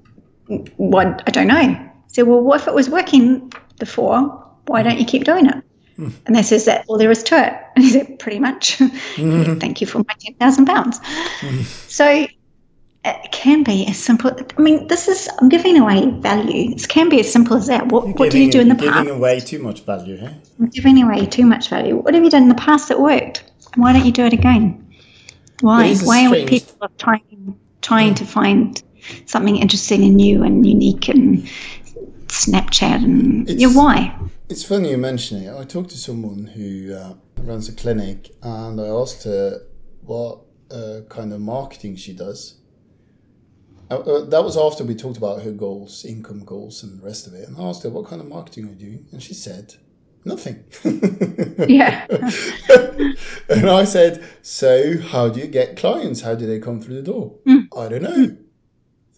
what 0.76 1.23
I 1.26 1.30
don't 1.30 1.49
know. 1.49 1.90
Said, 2.09 2.26
"Well, 2.26 2.40
what 2.40 2.61
if 2.61 2.68
it 2.68 2.75
was 2.75 2.88
working 2.88 3.52
before? 3.78 4.18
Why 4.66 4.83
don't 4.83 4.99
you 4.99 5.07
keep 5.07 5.25
doing 5.25 5.47
it?" 5.47 5.64
And 6.26 6.37
they 6.37 6.43
says 6.43 6.64
that 6.67 6.85
all 6.87 6.99
there 6.99 7.11
is 7.11 7.23
to 7.25 7.47
it. 7.47 7.52
And 7.76 7.85
he 7.85 7.90
said, 7.90 8.19
pretty 8.19 8.38
much. 8.38 8.78
Mm-hmm. 9.19 9.59
Thank 9.59 9.81
you 9.81 9.87
for 9.87 9.99
my 9.99 10.14
ten 10.21 10.35
thousand 10.35 10.67
pounds. 10.67 11.00
Mm-hmm. 11.00 11.62
So 11.88 12.26
it 13.05 13.33
can 13.33 13.62
be 13.62 13.87
as 13.87 13.99
simple. 13.99 14.31
I 14.57 14.61
mean, 14.61 14.87
this 14.87 15.09
is 15.09 15.28
I'm 15.40 15.49
giving 15.49 15.76
away 15.78 16.11
value. 16.21 16.75
This 16.75 16.87
can 16.87 17.09
be 17.09 17.21
as 17.21 17.33
simple 17.33 17.57
as 17.57 17.67
that. 17.67 17.88
What, 17.88 18.07
what 18.19 18.31
did 18.31 18.40
you 18.40 18.50
do 18.50 18.61
in 18.61 18.69
the 18.69 18.75
giving 18.75 18.93
past? 18.93 19.05
Giving 19.05 19.19
away 19.19 19.40
too 19.40 19.59
much 19.59 19.81
value? 19.83 20.19
I'm 20.61 20.67
giving 20.67 21.02
away 21.02 21.26
too 21.26 21.47
much 21.47 21.69
value. 21.69 21.97
What 21.97 22.14
have 22.14 22.25
you 22.25 22.31
done 22.31 22.45
in 22.45 22.49
the 22.49 22.55
past 22.55 22.88
that 22.88 23.00
worked? 23.00 23.45
Why 23.75 23.93
don't 23.93 24.05
you 24.05 24.12
do 24.12 24.25
it 24.25 24.33
again? 24.33 24.87
Why? 25.61 25.87
It 25.87 26.00
Why 26.00 26.26
are 26.26 26.47
people 26.47 26.88
trying 26.99 27.59
trying 27.83 28.14
to 28.14 28.25
mm. 28.25 28.28
find 28.28 28.83
something 29.26 29.57
interesting 29.57 30.05
and 30.05 30.17
new 30.17 30.43
and 30.43 30.67
unique 30.67 31.09
and 31.09 31.45
Snapchat 32.28 33.05
and 33.05 33.49
It's- 33.49 33.61
yeah? 33.61 33.69
Why? 33.69 34.14
It's 34.50 34.64
funny 34.64 34.90
you 34.90 34.97
mention 34.97 35.43
it. 35.43 35.55
I 35.55 35.64
talked 35.64 35.90
to 35.90 35.99
someone 35.99 36.47
who 36.47 36.95
uh, 36.95 37.14
runs 37.43 37.69
a 37.69 37.73
clinic, 37.75 38.31
and 38.43 38.81
I 38.81 38.87
asked 38.87 39.25
her 39.25 39.61
what 40.00 40.40
uh, 40.71 41.00
kind 41.11 41.35
of 41.35 41.40
marketing 41.40 41.97
she 41.97 42.14
does. 42.14 42.57
Uh, 43.90 43.99
uh, 43.99 44.25
that 44.25 44.43
was 44.43 44.57
after 44.57 44.85
we 44.85 44.95
talked 44.95 45.19
about 45.19 45.43
her 45.43 45.50
goals, 45.50 46.07
income 46.07 46.45
goals, 46.47 46.83
and 46.83 46.99
the 46.99 47.05
rest 47.05 47.26
of 47.26 47.35
it. 47.35 47.47
And 47.47 47.59
I 47.59 47.64
asked 47.64 47.83
her, 47.83 47.90
"What 47.90 48.07
kind 48.07 48.23
of 48.23 48.28
marketing 48.28 48.64
are 48.64 48.71
you 48.71 48.75
doing?" 48.75 49.07
And 49.12 49.23
she 49.23 49.35
said, 49.35 49.75
"Nothing." 50.25 50.64
Yeah. 51.69 52.07
and 53.50 53.69
I 53.69 53.85
said, 53.85 54.25
"So 54.40 54.99
how 54.99 55.28
do 55.28 55.40
you 55.40 55.47
get 55.47 55.76
clients? 55.76 56.23
How 56.23 56.35
do 56.35 56.47
they 56.47 56.59
come 56.59 56.81
through 56.81 56.97
the 56.97 57.02
door?" 57.02 57.35
Hmm. 57.45 57.61
I 57.76 57.88
don't 57.88 58.02
know. 58.02 58.37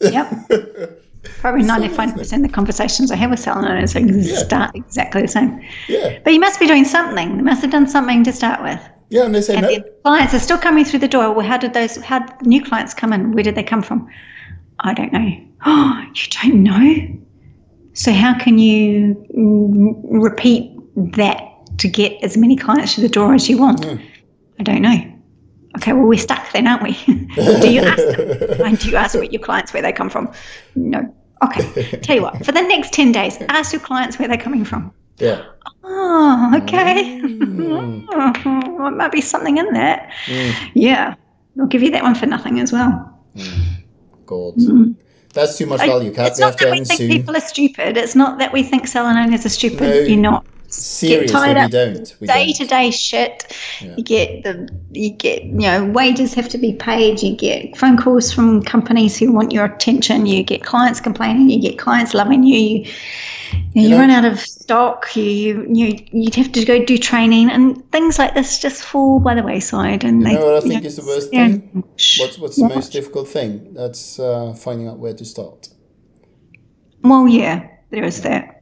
Yep. 0.00 0.96
Probably 1.40 1.62
ninety-five 1.62 2.14
percent 2.14 2.44
of 2.44 2.50
the 2.50 2.54
conversations 2.54 3.10
I 3.10 3.16
have 3.16 3.30
with 3.30 3.40
salon 3.40 3.66
owners 3.66 3.92
start 4.38 4.74
exactly 4.74 5.22
the 5.22 5.28
same. 5.28 5.60
Yeah, 5.88 6.18
But 6.24 6.32
you 6.32 6.40
must 6.40 6.58
be 6.58 6.66
doing 6.66 6.84
something. 6.84 7.36
They 7.36 7.42
must 7.42 7.60
have 7.62 7.70
done 7.70 7.86
something 7.88 8.24
to 8.24 8.32
start 8.32 8.62
with. 8.62 8.80
yeah, 9.10 9.24
and 9.26 9.34
they 9.34 9.42
say 9.42 9.56
And 9.56 9.62
no. 9.66 9.68
the 9.74 9.84
clients 10.02 10.32
are 10.34 10.38
still 10.38 10.58
coming 10.58 10.84
through 10.84 11.00
the 11.00 11.08
door. 11.08 11.32
Well, 11.34 11.46
how 11.46 11.58
did 11.58 11.74
those? 11.74 11.96
How 11.96 12.20
did 12.20 12.46
new 12.46 12.62
clients 12.64 12.94
come 12.94 13.12
in? 13.12 13.32
Where 13.32 13.42
did 13.42 13.54
they 13.54 13.62
come 13.62 13.82
from? 13.82 14.08
I 14.80 14.94
don't 14.94 15.12
know. 15.12 15.28
Oh, 15.66 16.04
you 16.14 16.22
don't 16.42 16.62
know. 16.62 17.18
So 17.92 18.12
how 18.12 18.38
can 18.38 18.58
you 18.58 19.14
mm, 19.36 19.94
repeat 20.04 20.72
that 21.16 21.42
to 21.78 21.88
get 21.88 22.22
as 22.22 22.36
many 22.36 22.56
clients 22.56 22.94
through 22.94 23.02
the 23.02 23.08
door 23.10 23.34
as 23.34 23.48
you 23.48 23.58
want? 23.58 23.84
I 23.84 24.62
don't 24.62 24.80
know. 24.80 25.09
Okay, 25.76 25.92
well 25.92 26.06
we're 26.06 26.18
stuck 26.18 26.50
then, 26.52 26.66
aren't 26.66 26.82
we? 26.82 26.92
do 27.34 27.70
you 27.70 27.82
ask 27.82 28.16
them? 28.16 28.60
And 28.66 28.78
do 28.78 28.90
you 28.90 28.96
ask 28.96 29.14
your 29.14 29.40
clients 29.40 29.72
where 29.72 29.82
they 29.82 29.92
come 29.92 30.10
from? 30.10 30.32
No. 30.74 31.14
Okay. 31.42 31.98
Tell 32.02 32.16
you 32.16 32.22
what, 32.22 32.44
for 32.44 32.52
the 32.52 32.60
next 32.62 32.92
ten 32.92 33.12
days, 33.12 33.38
ask 33.48 33.72
your 33.72 33.80
clients 33.80 34.18
where 34.18 34.28
they're 34.28 34.36
coming 34.36 34.64
from. 34.64 34.92
Yeah, 35.18 35.44
Oh, 35.84 36.60
okay. 36.62 37.20
Oh, 38.12 38.86
it 38.86 38.96
might 38.96 39.12
be 39.12 39.20
something 39.20 39.58
in 39.58 39.72
that. 39.74 40.10
Mm. 40.26 40.70
Yeah. 40.74 41.14
I'll 41.58 41.66
give 41.66 41.82
you 41.82 41.90
that 41.90 42.02
one 42.02 42.14
for 42.14 42.26
nothing 42.26 42.58
as 42.60 42.72
well. 42.72 43.18
Mm. 43.36 43.84
God, 44.26 44.54
that's 45.32 45.58
too 45.58 45.66
much 45.66 45.80
value. 45.80 46.12
Mm. 46.12 46.26
it's 46.26 46.38
not 46.38 46.58
that 46.58 46.70
we 46.70 46.84
think 46.84 46.98
soon. 46.98 47.10
people 47.10 47.36
are 47.36 47.40
stupid. 47.40 47.96
It's 47.96 48.14
not 48.14 48.38
that 48.38 48.52
we 48.52 48.62
think 48.62 48.86
salon 48.88 49.16
owners 49.16 49.44
are 49.44 49.50
stupid. 49.50 49.80
No. 49.80 49.94
You're 49.94 50.16
not. 50.16 50.46
Seriously, 50.72 51.34
tied 51.34 51.56
we 51.56 51.62
up 51.62 51.70
don't. 51.70 52.16
We 52.20 52.26
Day 52.26 52.46
don't. 52.46 52.56
to 52.56 52.66
day 52.66 52.90
shit. 52.90 53.56
You 53.80 54.04
get 54.04 54.44
the 54.44 54.68
you 54.92 55.10
get 55.10 55.42
you 55.42 55.52
know 55.52 55.84
wages 55.84 56.32
have 56.34 56.48
to 56.50 56.58
be 56.58 56.74
paid. 56.74 57.22
You 57.22 57.36
get 57.36 57.76
phone 57.76 57.96
calls 57.96 58.32
from 58.32 58.62
companies 58.62 59.18
who 59.18 59.32
want 59.32 59.52
your 59.52 59.64
attention. 59.64 60.26
You 60.26 60.42
get 60.44 60.62
clients 60.62 61.00
complaining. 61.00 61.50
You 61.50 61.60
get 61.60 61.78
clients 61.78 62.14
loving 62.14 62.44
you. 62.44 62.56
You, 62.56 62.86
you, 63.74 63.88
know- 63.88 63.98
run 63.98 64.10
out 64.10 64.24
of 64.24 64.38
stock. 64.38 65.16
You 65.16 65.24
you 65.24 65.64
you 65.68 66.06
you'd 66.12 66.34
have 66.36 66.52
to 66.52 66.64
go 66.64 66.84
do 66.84 66.96
training 66.98 67.50
and 67.50 67.90
things 67.90 68.18
like 68.18 68.34
this 68.34 68.60
just 68.60 68.82
fall 68.82 69.18
by 69.18 69.34
the 69.34 69.42
wayside. 69.42 70.04
And 70.04 70.24
they 70.24 70.34
know 70.34 70.46
what 70.46 70.56
I 70.56 70.60
think 70.60 70.82
know, 70.82 70.86
is 70.86 70.96
the 70.96 71.04
worst 71.04 71.30
thing? 71.30 71.82
What's 72.18 72.38
what's 72.38 72.56
the 72.56 72.68
most 72.68 72.92
difficult 72.92 73.28
thing? 73.28 73.74
That's 73.74 74.20
uh, 74.20 74.54
finding 74.54 74.86
out 74.86 74.98
where 74.98 75.14
to 75.14 75.24
start. 75.24 75.68
Well, 77.02 77.26
yeah, 77.26 77.66
there 77.90 78.04
is 78.04 78.22
that. 78.22 78.59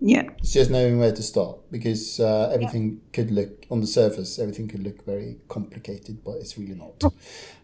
Yeah. 0.00 0.28
It's 0.38 0.52
just 0.52 0.70
knowing 0.70 0.98
where 0.98 1.12
to 1.12 1.22
start 1.22 1.58
because 1.70 2.20
uh, 2.20 2.50
everything 2.52 3.00
could 3.12 3.30
look 3.30 3.64
on 3.70 3.80
the 3.80 3.86
surface. 3.86 4.38
Everything 4.38 4.68
could 4.68 4.82
look 4.82 5.04
very 5.04 5.38
complicated, 5.48 6.22
but 6.24 6.36
it's 6.36 6.58
really 6.58 6.74
not. 6.74 7.02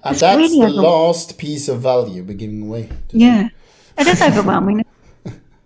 And 0.05 0.17
that's 0.17 0.37
really 0.37 0.61
the 0.61 0.71
last 0.71 1.39
piece 1.39 1.69
of 1.69 1.81
value 1.81 2.25
we're 2.25 2.35
giving 2.35 2.63
away. 2.63 2.89
Yeah, 3.11 3.49
it 3.99 4.07
is 4.07 4.23
overwhelming. 4.23 4.85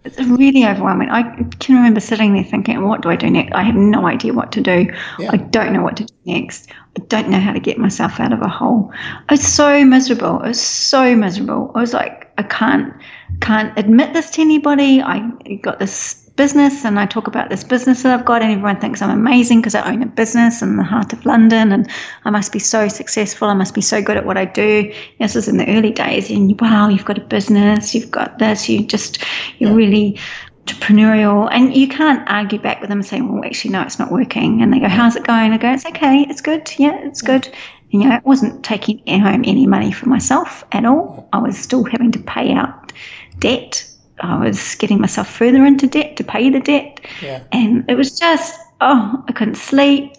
It's 0.07 0.21
really 0.21 0.65
overwhelming. 0.65 1.11
I 1.11 1.25
can 1.59 1.75
remember 1.75 1.99
sitting 1.99 2.33
there 2.33 2.45
thinking, 2.45 2.81
what 2.87 3.03
do 3.03 3.09
I 3.09 3.17
do 3.17 3.29
next? 3.29 3.53
I 3.55 3.65
have 3.65 3.75
no 3.75 4.07
idea 4.07 4.33
what 4.33 4.53
to 4.53 4.61
do. 4.61 4.89
Yeah. 5.19 5.31
I 5.33 5.37
don't 5.37 5.73
know 5.73 5.83
what 5.83 5.97
to 5.97 6.05
do 6.05 6.15
next. 6.27 6.71
I 6.97 7.01
don't 7.09 7.29
know 7.29 7.41
how 7.41 7.53
to 7.53 7.59
get 7.59 7.77
myself 7.77 8.21
out 8.21 8.33
of 8.33 8.41
a 8.41 8.47
hole. 8.47 8.93
I 9.29 9.33
was 9.33 9.45
so 9.45 9.85
miserable. 9.85 10.39
I 10.39 10.47
was 10.47 10.61
so 10.61 11.17
miserable. 11.17 11.73
I 11.75 11.81
was 11.81 11.93
like, 11.93 12.33
I 12.39 12.45
can't 12.45 12.95
can't 13.41 13.77
admit 13.77 14.13
this 14.13 14.31
to 14.31 14.43
anybody. 14.43 15.03
I 15.03 15.29
got 15.63 15.81
this 15.81 16.26
business 16.37 16.85
and 16.85 16.99
I 17.01 17.07
talk 17.07 17.27
about 17.27 17.51
this 17.51 17.65
business 17.65 18.03
that 18.03 18.19
I've 18.19 18.27
got, 18.27 18.43
and 18.43 18.53
everyone 18.53 18.79
thinks 18.79 19.03
I'm 19.03 19.11
amazing 19.11 19.61
because 19.61 19.75
I 19.75 19.91
own 19.91 20.03
a 20.03 20.07
business 20.07 20.63
in 20.63 20.77
the 20.77 20.85
heart 20.85 21.13
of 21.13 21.25
London 21.27 21.73
and 21.73 21.91
I 22.25 22.31
must 22.31 22.53
be 22.53 22.59
so 22.59 22.89
successful. 22.89 23.49
I 23.49 23.55
must 23.55 23.75
be 23.75 23.81
so 23.81 24.03
good 24.03 24.17
at 24.17 24.27
what 24.27 24.37
I 24.37 24.45
do. 24.45 24.93
This 25.19 25.35
was 25.35 25.49
in 25.49 25.57
the 25.57 25.69
early 25.77 25.93
days, 25.93 26.31
and 26.31 26.59
wow, 26.61 26.89
you've 26.89 27.05
got 27.05 27.19
a 27.19 27.25
business, 27.25 27.95
you've 27.95 28.11
got 28.11 28.39
this, 28.39 28.69
you 28.69 28.87
just, 28.87 29.19
you're 29.59 29.71
yeah. 29.71 29.77
really 29.77 30.19
entrepreneurial 30.67 31.49
and 31.53 31.77
you 31.77 31.87
can't 31.87 32.29
argue 32.29 32.59
back 32.59 32.81
with 32.81 32.89
them 32.89 32.99
and 32.99 33.07
say 33.07 33.21
well 33.21 33.45
actually 33.45 33.71
no 33.71 33.83
it's 33.83 34.01
not 34.01 34.11
working 34.11 34.61
and 34.61 34.73
they 34.73 34.81
go 34.81 34.89
how's 34.89 35.15
it 35.15 35.23
going 35.23 35.53
i 35.53 35.57
go 35.57 35.73
it's 35.73 35.87
okay 35.87 36.27
it's 36.29 36.41
good 36.41 36.69
yeah 36.77 36.99
it's 37.05 37.23
good 37.23 37.47
and, 37.47 37.55
you 37.91 38.09
know 38.09 38.17
it 38.17 38.25
wasn't 38.25 38.65
taking 38.65 38.99
home 39.21 39.45
any 39.47 39.65
money 39.65 39.93
for 39.93 40.09
myself 40.09 40.65
at 40.73 40.85
all 40.85 41.29
i 41.33 41.39
was 41.39 41.57
still 41.57 41.85
having 41.85 42.11
to 42.11 42.19
pay 42.19 42.53
out 42.53 42.93
debt 43.39 43.89
I 44.21 44.39
was 44.39 44.75
getting 44.77 45.01
myself 45.01 45.29
further 45.29 45.65
into 45.65 45.87
debt 45.87 46.17
to 46.17 46.25
pay 46.25 46.51
the 46.51 46.61
debt. 46.61 47.01
Yeah. 47.23 47.43
And 47.53 47.89
it 47.89 47.97
was 47.97 48.19
just, 48.19 48.59
oh, 48.81 49.25
I 49.29 49.33
couldn't 49.33 49.57
sleep. 49.57 50.13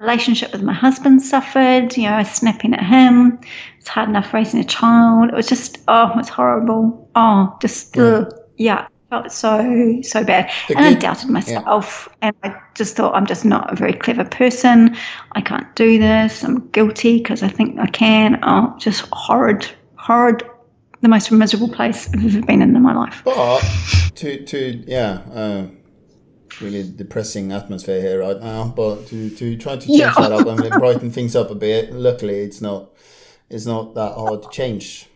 Relationship 0.00 0.52
with 0.52 0.62
my 0.62 0.72
husband 0.72 1.22
suffered. 1.22 1.96
You 1.96 2.04
know, 2.04 2.14
I 2.14 2.18
was 2.18 2.30
snapping 2.30 2.74
at 2.74 2.84
him. 2.84 3.40
It's 3.78 3.88
hard 3.88 4.08
enough 4.08 4.34
raising 4.34 4.60
a 4.60 4.64
child. 4.64 5.30
It 5.30 5.34
was 5.34 5.46
just, 5.46 5.78
oh, 5.88 6.12
it's 6.18 6.28
horrible. 6.28 7.10
Oh, 7.14 7.56
just, 7.60 7.96
yeah. 7.96 8.02
Ugh, 8.02 8.34
yeah 8.56 8.88
felt 9.12 9.30
so 9.30 10.00
so 10.00 10.24
bad 10.24 10.50
the 10.68 10.76
and 10.76 10.86
good, 10.86 10.96
i 10.96 10.98
doubted 10.98 11.28
myself 11.28 12.08
yeah. 12.08 12.28
and 12.28 12.36
i 12.44 12.60
just 12.74 12.96
thought 12.96 13.14
i'm 13.14 13.26
just 13.26 13.44
not 13.44 13.70
a 13.70 13.76
very 13.76 13.92
clever 13.92 14.24
person 14.24 14.96
i 15.32 15.40
can't 15.42 15.74
do 15.76 15.98
this 15.98 16.42
i'm 16.42 16.66
guilty 16.70 17.18
because 17.18 17.42
i 17.42 17.48
think 17.48 17.78
i 17.78 17.86
can 17.88 18.38
oh 18.42 18.74
just 18.78 19.06
horrid 19.12 19.70
horrid 19.96 20.42
the 21.02 21.08
most 21.08 21.30
miserable 21.30 21.68
place 21.68 22.08
I've 22.14 22.24
ever 22.24 22.46
been 22.46 22.62
in 22.62 22.74
in 22.74 22.82
my 22.82 22.94
life. 22.94 23.22
But 23.24 23.60
to 24.14 24.44
to 24.44 24.82
yeah, 24.86 25.20
uh, 25.32 25.66
really 26.60 26.90
depressing 26.90 27.52
atmosphere 27.52 28.00
here 28.00 28.20
right 28.20 28.40
now. 28.40 28.72
But 28.74 29.06
to 29.08 29.30
to 29.30 29.56
try 29.56 29.76
to 29.76 29.86
change 29.86 29.98
yeah. 29.98 30.14
that 30.14 30.32
up 30.32 30.46
and 30.46 30.70
brighten 30.70 31.10
things 31.10 31.36
up 31.36 31.50
a 31.50 31.54
bit. 31.54 31.92
Luckily, 31.92 32.40
it's 32.40 32.60
not 32.60 32.92
it's 33.50 33.66
not 33.66 33.94
that 33.94 34.14
hard 34.14 34.44
to 34.44 34.48
change. 34.50 35.08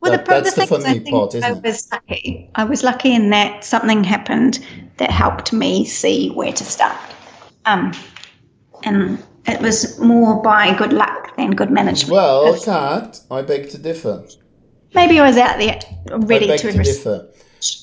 Well, 0.00 0.12
that, 0.12 0.26
the, 0.26 0.30
that's 0.30 0.54
the, 0.54 0.60
the 0.60 0.66
funny 0.66 1.00
part, 1.00 1.34
isn't 1.34 1.44
I 1.44 1.56
it? 1.56 1.62
was 1.62 1.88
lucky. 1.90 2.50
I 2.54 2.64
was 2.64 2.84
lucky 2.84 3.14
in 3.14 3.30
that 3.30 3.64
something 3.64 4.04
happened 4.04 4.64
that 4.98 5.10
helped 5.10 5.52
me 5.52 5.84
see 5.84 6.30
where 6.30 6.52
to 6.52 6.64
start. 6.64 6.96
Um, 7.64 7.92
and 8.84 9.22
it 9.46 9.60
was 9.60 9.98
more 9.98 10.40
by 10.40 10.76
good 10.76 10.92
luck 10.92 11.36
than 11.36 11.50
good 11.50 11.70
management. 11.70 12.12
Well, 12.12 12.60
Kat, 12.60 13.20
I 13.28 13.42
beg 13.42 13.70
to 13.70 13.78
differ. 13.78 14.24
Maybe 14.94 15.20
I 15.20 15.26
was 15.26 15.36
out 15.36 15.58
there 15.58 15.78
ready 16.06 16.46
to, 16.46 16.72
to 16.72 16.82
differ. 16.82 17.28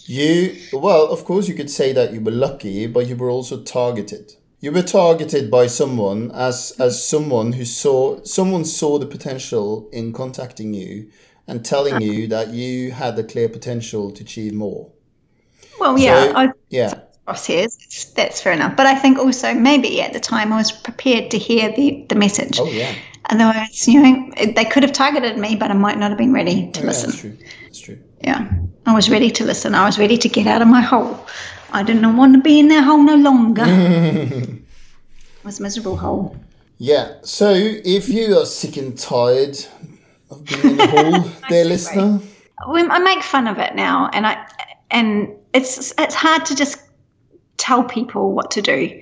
You 0.05 0.55
well, 0.73 1.07
of 1.07 1.25
course, 1.25 1.47
you 1.47 1.53
could 1.53 1.69
say 1.69 1.91
that 1.93 2.13
you 2.13 2.21
were 2.21 2.31
lucky, 2.31 2.87
but 2.87 3.07
you 3.07 3.15
were 3.15 3.29
also 3.29 3.61
targeted. 3.61 4.33
You 4.61 4.71
were 4.71 4.81
targeted 4.81 5.51
by 5.51 5.67
someone 5.67 6.31
as 6.31 6.73
as 6.79 7.05
someone 7.05 7.53
who 7.53 7.65
saw 7.65 8.23
someone 8.23 8.65
saw 8.65 8.97
the 8.97 9.05
potential 9.05 9.89
in 9.91 10.13
contacting 10.13 10.73
you 10.73 11.11
and 11.47 11.63
telling 11.63 12.01
you 12.01 12.27
that 12.27 12.49
you 12.49 12.91
had 12.91 13.15
the 13.15 13.23
clear 13.23 13.49
potential 13.49 14.11
to 14.11 14.23
achieve 14.23 14.53
more. 14.53 14.91
Well, 15.79 15.99
yeah, 15.99 16.23
so, 16.23 16.35
I, 16.35 16.51
yeah. 16.69 16.99
Crosshairs, 17.27 18.13
that's 18.13 18.41
fair 18.41 18.53
enough. 18.53 18.75
But 18.75 18.85
I 18.85 18.95
think 18.95 19.17
also 19.17 19.53
maybe 19.53 20.01
at 20.01 20.13
the 20.13 20.19
time 20.19 20.53
I 20.53 20.57
was 20.57 20.71
prepared 20.71 21.31
to 21.31 21.37
hear 21.37 21.71
the, 21.75 22.05
the 22.07 22.15
message. 22.15 22.59
Oh, 22.59 22.65
yeah. 22.65 22.93
Otherwise, 23.29 23.87
you 23.87 24.01
know, 24.01 24.31
they 24.35 24.65
could 24.65 24.83
have 24.83 24.91
targeted 24.91 25.37
me, 25.37 25.55
but 25.55 25.71
I 25.71 25.73
might 25.73 25.97
not 25.97 26.09
have 26.09 26.17
been 26.17 26.33
ready 26.33 26.71
to 26.71 26.85
listen. 26.85 27.09
That's 27.09 27.21
true. 27.21 27.37
That's 27.63 27.79
true. 27.79 27.99
Yeah. 28.21 28.49
I 28.85 28.93
was 28.93 29.09
ready 29.09 29.31
to 29.31 29.43
listen. 29.43 29.73
I 29.73 29.85
was 29.85 29.97
ready 29.97 30.17
to 30.17 30.29
get 30.29 30.47
out 30.47 30.61
of 30.61 30.67
my 30.67 30.81
hole. 30.81 31.25
I 31.71 31.83
didn't 31.83 32.15
want 32.15 32.33
to 32.35 32.41
be 32.41 32.59
in 32.59 32.67
that 32.69 32.83
hole 32.83 33.01
no 33.01 33.15
longer. 33.15 33.63
it 33.67 34.61
was 35.43 35.59
a 35.59 35.63
miserable 35.63 35.97
hole. 35.97 36.35
Yeah. 36.77 37.15
So 37.23 37.51
if 37.53 38.09
you 38.09 38.37
are 38.37 38.45
sick 38.45 38.77
and 38.77 38.97
tired 38.97 39.57
of 40.29 40.45
being 40.45 40.71
in 40.71 40.77
the 40.77 40.87
hole, 40.87 41.31
dear 41.49 41.65
listener. 41.65 42.19
I 42.59 42.99
make 42.99 43.23
fun 43.23 43.47
of 43.47 43.57
it 43.57 43.75
now, 43.75 44.09
and 44.13 44.25
I 44.25 44.47
and 44.91 45.29
it's 45.53 45.93
it's 45.97 46.15
hard 46.15 46.45
to 46.45 46.55
just 46.55 46.79
tell 47.57 47.83
people 47.83 48.33
what 48.33 48.51
to 48.51 48.61
do 48.61 49.01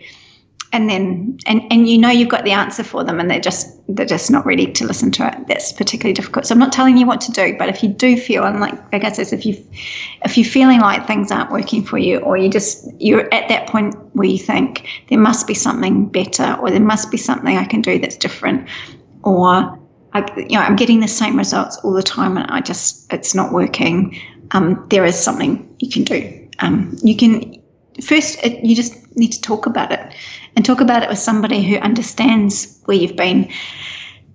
and 0.73 0.89
then 0.89 1.37
and 1.45 1.61
and 1.71 1.87
you 1.87 1.97
know 1.97 2.09
you've 2.09 2.29
got 2.29 2.43
the 2.43 2.51
answer 2.51 2.83
for 2.83 3.03
them 3.03 3.19
and 3.19 3.29
they're 3.29 3.39
just 3.39 3.79
they're 3.87 4.05
just 4.05 4.29
not 4.29 4.45
ready 4.45 4.69
to 4.71 4.85
listen 4.85 5.11
to 5.11 5.27
it. 5.27 5.47
That's 5.47 5.71
particularly 5.71 6.13
difficult. 6.13 6.45
So 6.45 6.53
i'm 6.53 6.59
not 6.59 6.73
telling 6.73 6.97
you 6.97 7.05
what 7.05 7.21
to 7.21 7.31
do 7.31 7.55
but 7.57 7.69
if 7.69 7.81
you 7.83 7.89
do 7.89 8.17
feel 8.17 8.43
and 8.43 8.59
like 8.59 8.73
i 8.93 8.99
guess 8.99 9.19
if 9.19 9.45
you 9.45 9.53
if 10.25 10.37
you're 10.37 10.45
feeling 10.45 10.81
like 10.81 11.07
things 11.07 11.31
aren't 11.31 11.51
working 11.51 11.83
for 11.83 11.97
you 11.97 12.17
or 12.19 12.35
you 12.35 12.49
just 12.49 12.85
you're 12.99 13.33
at 13.33 13.47
that 13.47 13.67
point 13.67 13.95
where 14.13 14.27
you 14.27 14.37
think 14.37 14.87
there 15.09 15.19
must 15.19 15.47
be 15.47 15.53
something 15.53 16.07
better 16.07 16.57
or 16.59 16.69
there 16.69 16.79
must 16.79 17.11
be 17.11 17.17
something 17.17 17.57
i 17.57 17.63
can 17.63 17.81
do 17.81 17.99
that's 17.99 18.17
different 18.17 18.67
or 19.23 19.79
I, 20.13 20.25
you 20.37 20.57
know 20.57 20.61
i'm 20.61 20.75
getting 20.75 20.99
the 20.99 21.07
same 21.07 21.37
results 21.37 21.77
all 21.77 21.93
the 21.93 22.03
time 22.03 22.37
and 22.37 22.49
i 22.51 22.59
just 22.59 23.11
it's 23.13 23.33
not 23.33 23.53
working 23.53 24.19
um, 24.53 24.85
there 24.89 25.03
is 25.03 25.19
something 25.19 25.75
you 25.79 25.89
can 25.89 26.03
do. 26.03 26.49
Um, 26.59 26.95
you 27.03 27.17
can 27.17 27.61
first 28.01 28.43
it, 28.43 28.63
you 28.63 28.75
just 28.75 29.15
need 29.15 29.31
to 29.31 29.41
talk 29.41 29.65
about 29.65 29.91
it 29.91 30.13
and 30.55 30.65
talk 30.65 30.81
about 30.81 31.03
it 31.03 31.09
with 31.09 31.19
somebody 31.19 31.61
who 31.61 31.77
understands 31.77 32.81
where 32.85 32.97
you've 32.97 33.15
been 33.15 33.51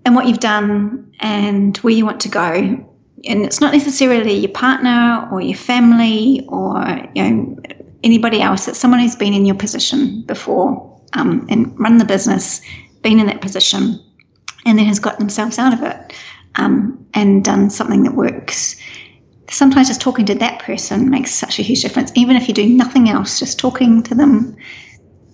and 0.05 0.15
what 0.15 0.27
you've 0.27 0.41
done 0.41 1.13
and 1.21 1.77
where 1.79 1.93
you 1.93 2.05
want 2.05 2.21
to 2.21 2.29
go. 2.29 2.53
And 3.25 3.45
it's 3.45 3.61
not 3.61 3.73
necessarily 3.73 4.33
your 4.33 4.53
partner 4.53 5.29
or 5.33 5.41
your 5.41 5.57
family 5.57 6.45
or 6.49 7.01
you 7.15 7.31
know 7.31 7.57
anybody 8.05 8.41
else. 8.41 8.69
It's 8.69 8.79
someone 8.79 9.01
who's 9.01 9.17
been 9.17 9.35
in 9.35 9.45
your 9.45 9.57
position 9.57 10.23
before 10.23 11.01
um, 11.15 11.47
and 11.51 11.79
run 11.79 11.99
the 11.99 12.05
business, 12.05 12.61
been 13.03 13.19
in 13.19 13.27
that 13.27 13.41
position, 13.41 14.01
and 14.65 14.79
then 14.79 14.87
has 14.87 15.01
got 15.01 15.19
themselves 15.19 15.59
out 15.59 15.73
of 15.73 15.83
it 15.83 16.15
um, 16.57 17.07
and 17.15 17.45
done 17.45 17.71
something 17.71 18.03
that 18.05 18.15
works. 18.15 18.81
Sometimes 19.51 19.89
just 19.89 20.01
talking 20.01 20.27
to 20.27 20.35
that 20.37 20.61
person 20.61 21.09
makes 21.09 21.33
such 21.33 21.59
a 21.59 21.63
huge 21.63 21.83
difference. 21.83 22.13
Even 22.15 22.37
if 22.37 22.49
you 22.49 22.55
do 22.55 22.69
nothing 22.69 23.09
else, 23.09 23.39
just 23.39 23.59
talking 23.59 24.03
to 24.03 24.15
them 24.15 24.57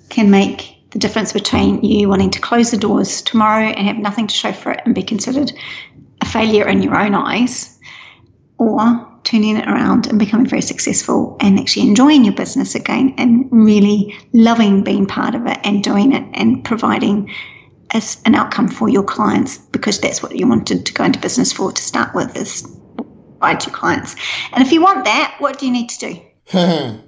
can 0.08 0.30
make 0.30 0.76
the 0.90 0.98
difference 0.98 1.32
between 1.32 1.82
you 1.82 2.08
wanting 2.08 2.30
to 2.30 2.40
close 2.40 2.70
the 2.70 2.76
doors 2.76 3.20
tomorrow 3.22 3.66
and 3.66 3.88
have 3.88 3.98
nothing 3.98 4.28
to 4.28 4.34
show 4.34 4.52
for 4.52 4.70
it 4.72 4.80
and 4.84 4.94
be 4.94 5.02
considered 5.02 5.52
a 6.20 6.26
failure 6.26 6.68
in 6.68 6.82
your 6.82 6.96
own 6.96 7.14
eyes, 7.14 7.78
or 8.58 9.10
turning 9.24 9.56
it 9.56 9.66
around 9.66 10.06
and 10.06 10.18
becoming 10.18 10.46
very 10.46 10.62
successful 10.62 11.36
and 11.40 11.58
actually 11.58 11.88
enjoying 11.88 12.24
your 12.24 12.34
business 12.34 12.74
again 12.74 13.14
and 13.18 13.48
really 13.50 14.14
loving 14.32 14.84
being 14.84 15.06
part 15.06 15.34
of 15.34 15.46
it 15.46 15.58
and 15.64 15.82
doing 15.82 16.12
it 16.12 16.24
and 16.34 16.64
providing 16.64 17.28
as 17.90 18.20
an 18.26 18.34
outcome 18.34 18.68
for 18.68 18.88
your 18.88 19.02
clients 19.02 19.58
because 19.58 19.98
that's 20.00 20.22
what 20.22 20.36
you 20.36 20.46
wanted 20.46 20.84
to 20.84 20.92
go 20.92 21.04
into 21.04 21.18
business 21.18 21.52
for 21.52 21.72
to 21.72 21.82
start 21.82 22.14
with 22.14 22.36
is 22.36 22.64
provide 23.44 23.66
your 23.66 23.74
clients. 23.74 24.16
And 24.52 24.64
if 24.64 24.72
you 24.72 24.80
want 24.80 25.04
that, 25.04 25.36
what 25.38 25.58
do 25.58 25.66
you 25.66 25.72
need 25.72 25.88
to 25.90 25.98
do? 25.98 26.20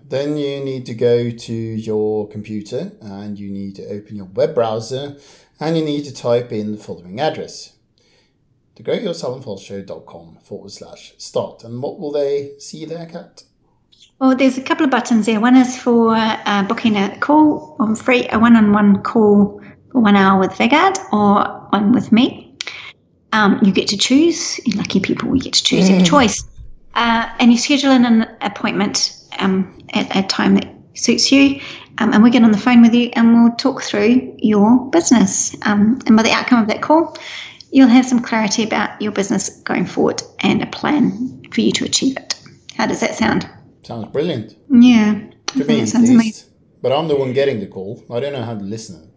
then 0.09 0.37
you 0.37 0.64
need 0.64 0.87
to 0.87 0.94
go 0.94 1.31
to 1.31 1.53
your 1.53 2.29
computer 2.29 2.92
and 3.01 3.38
you 3.38 3.51
need 3.51 3.77
to 3.77 3.87
open 3.87 4.16
your 4.16 4.27
web 4.27 4.55
browser 4.55 5.16
and 5.61 5.77
you 5.77 5.85
need 5.85 6.05
to 6.05 6.14
type 6.14 6.53
in 6.53 6.72
the 6.72 6.79
following 6.79 7.20
address 7.20 7.72
to 8.75 8.83
thegrowyoursalonfastshow.com 8.83 10.38
forward 10.42 10.70
slash 10.70 11.14
start. 11.16 11.64
And 11.64 11.83
what 11.83 11.99
will 11.99 12.12
they 12.12 12.53
see 12.59 12.85
there, 12.85 13.07
Kat? 13.07 13.44
Well, 14.18 14.35
there's 14.37 14.59
a 14.59 14.62
couple 14.62 14.85
of 14.85 14.90
buttons 14.90 15.27
there. 15.27 15.40
One 15.40 15.57
is 15.57 15.79
for 15.79 16.14
uh, 16.14 16.62
booking 16.64 16.96
a 16.96 17.18
call 17.18 17.77
on 17.79 17.94
free, 17.96 18.29
a 18.31 18.38
one 18.38 18.57
on 18.57 18.72
one 18.72 19.03
call 19.03 19.62
for 19.92 20.01
one 20.01 20.16
hour 20.16 20.38
with 20.38 20.53
Vegard 20.53 20.99
or 21.12 21.44
one 21.70 21.92
with 21.92 22.12
me. 22.12 22.46
Um, 23.37 23.61
you 23.62 23.70
get 23.70 23.87
to 23.88 23.99
choose. 23.99 24.59
Lucky 24.75 24.99
people, 24.99 25.29
we 25.29 25.40
get 25.40 25.53
to 25.53 25.62
choose. 25.62 25.90
You 25.90 25.96
have 25.96 26.07
choice. 26.07 26.42
Uh, 26.94 27.31
and 27.38 27.53
you 27.53 27.59
schedule 27.59 27.90
in 27.90 28.07
an 28.07 28.27
appointment 28.40 29.14
um, 29.38 29.79
at 29.90 30.16
a 30.16 30.27
time 30.27 30.55
that 30.55 30.66
suits 30.94 31.31
you. 31.31 31.61
Um, 31.99 32.14
and 32.14 32.22
we 32.22 32.31
get 32.31 32.42
on 32.42 32.53
the 32.53 32.59
phone 32.59 32.81
with 32.81 32.94
you 32.94 33.11
and 33.12 33.35
we'll 33.35 33.55
talk 33.57 33.83
through 33.83 34.35
your 34.38 34.88
business. 34.90 35.55
Um, 35.66 35.99
and 36.07 36.16
by 36.16 36.22
the 36.22 36.31
outcome 36.31 36.62
of 36.62 36.68
that 36.68 36.81
call, 36.81 37.14
you'll 37.70 37.88
have 37.88 38.07
some 38.07 38.20
clarity 38.20 38.64
about 38.64 39.01
your 39.03 39.12
business 39.12 39.61
going 39.62 39.85
forward 39.85 40.22
and 40.40 40.62
a 40.62 40.66
plan 40.66 41.42
for 41.53 41.61
you 41.61 41.72
to 41.72 41.85
achieve 41.85 42.16
it. 42.16 42.40
How 42.75 42.87
does 42.87 43.01
that 43.01 43.16
sound? 43.16 43.46
Sounds 43.83 44.11
brilliant. 44.12 44.57
Yeah. 44.70 45.20
To 45.49 45.64
me, 45.64 45.81
that 45.81 45.88
sounds 45.88 46.09
amazing. 46.09 46.49
But 46.81 46.92
I'm 46.92 47.09
the 47.09 47.16
one 47.16 47.35
getting 47.35 47.61
the 47.61 47.66
call. 47.66 48.03
I 48.11 48.18
don't 48.18 48.33
know 48.33 48.42
how 48.42 48.55
the 48.55 48.64
listener 48.64 49.09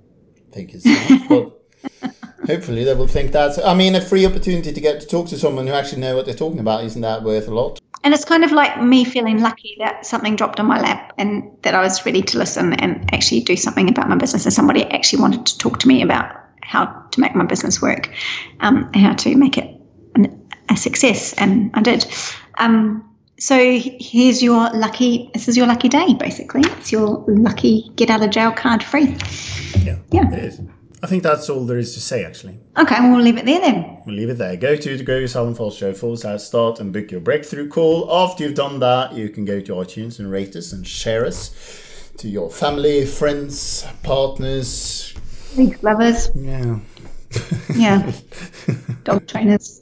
think 0.51 0.73
it 0.73 0.81
sounds, 0.81 1.27
but 1.29 2.11
hopefully 2.49 2.83
they 2.83 2.93
will 2.93 3.07
think 3.07 3.31
that. 3.31 3.63
I 3.63 3.73
mean, 3.73 3.95
a 3.95 4.01
free 4.01 4.25
opportunity 4.25 4.73
to 4.73 4.81
get 4.81 4.99
to 5.01 5.07
talk 5.07 5.27
to 5.29 5.37
someone 5.37 5.67
who 5.67 5.73
actually 5.73 6.01
know 6.01 6.15
what 6.15 6.25
they're 6.25 6.33
talking 6.33 6.59
about 6.59 6.83
isn't 6.83 7.01
that 7.01 7.23
worth 7.23 7.47
a 7.47 7.53
lot? 7.53 7.79
and 8.03 8.13
it's 8.13 8.23
kind 8.23 8.45
of 8.45 8.51
like 8.53 8.81
me 8.81 9.03
feeling 9.03 9.41
lucky 9.41 9.75
that 9.79 10.05
something 10.05 10.37
dropped 10.37 10.57
on 10.59 10.65
my 10.65 10.79
lap 10.79 11.11
and 11.17 11.51
that 11.63 11.75
I 11.75 11.81
was 11.81 12.05
ready 12.05 12.21
to 12.21 12.37
listen 12.37 12.73
and 12.75 13.13
actually 13.13 13.41
do 13.41 13.57
something 13.57 13.89
about 13.89 14.07
my 14.07 14.15
business. 14.15 14.45
And 14.45 14.53
somebody 14.53 14.85
actually 14.85 15.21
wanted 15.21 15.45
to 15.47 15.57
talk 15.57 15.79
to 15.79 15.87
me 15.87 16.01
about 16.01 16.33
how 16.63 16.85
to 16.85 17.19
make 17.19 17.35
my 17.35 17.43
business 17.43 17.81
work 17.81 18.09
um, 18.61 18.89
and 18.93 19.03
how 19.03 19.13
to 19.15 19.35
make 19.35 19.57
it 19.57 19.69
an, 20.15 20.41
a 20.69 20.77
success. 20.77 21.33
And 21.33 21.71
I 21.73 21.81
did. 21.81 22.05
Um, 22.57 23.03
so 23.37 23.57
here's 23.79 24.41
your 24.41 24.69
lucky. 24.71 25.29
This 25.33 25.49
is 25.49 25.57
your 25.57 25.67
lucky 25.67 25.89
day, 25.89 26.13
basically. 26.13 26.61
It's 26.77 26.93
your 26.93 27.25
lucky 27.27 27.91
get 27.97 28.09
out 28.09 28.23
of 28.23 28.29
jail 28.29 28.51
card 28.53 28.81
free. 28.81 29.17
Yeah, 29.83 29.97
Yeah. 30.11 30.31
it 30.31 30.39
is. 30.39 30.61
I 31.01 31.07
think 31.07 31.23
that's 31.23 31.49
all 31.49 31.65
there 31.65 31.77
is 31.77 31.93
to 31.93 32.01
say, 32.01 32.25
actually. 32.25 32.59
Okay, 32.77 32.95
well, 32.99 33.21
leave 33.21 33.37
it 33.37 33.45
there 33.45 33.61
then. 33.61 34.01
We'll 34.05 34.15
leave 34.15 34.29
it 34.29 34.37
there. 34.37 34.57
Go 34.57 34.75
to 34.75 34.97
the 34.97 35.03
Grow 35.03 35.17
Your 35.19 35.27
Salon 35.29 35.55
Fast 35.55 35.77
Show 35.77 35.93
forward 35.93 36.19
slash 36.19 36.43
start 36.43 36.79
and 36.79 36.91
book 36.91 37.09
your 37.11 37.21
breakthrough 37.21 37.69
call. 37.69 38.11
After 38.11 38.43
you've 38.43 38.55
done 38.55 38.79
that, 38.79 39.13
you 39.13 39.29
can 39.29 39.45
go 39.45 39.61
to 39.61 39.71
iTunes 39.73 40.19
and 40.19 40.29
rate 40.29 40.55
us 40.55 40.73
and 40.73 40.85
share 40.85 41.25
us 41.25 42.11
to 42.17 42.27
your 42.27 42.49
family, 42.49 43.05
friends, 43.05 43.87
partners. 44.03 45.13
League 45.55 45.81
lovers, 45.83 46.29
Yeah. 46.35 46.79
yeah, 47.75 48.11
dog 49.03 49.27
trainers. 49.27 49.81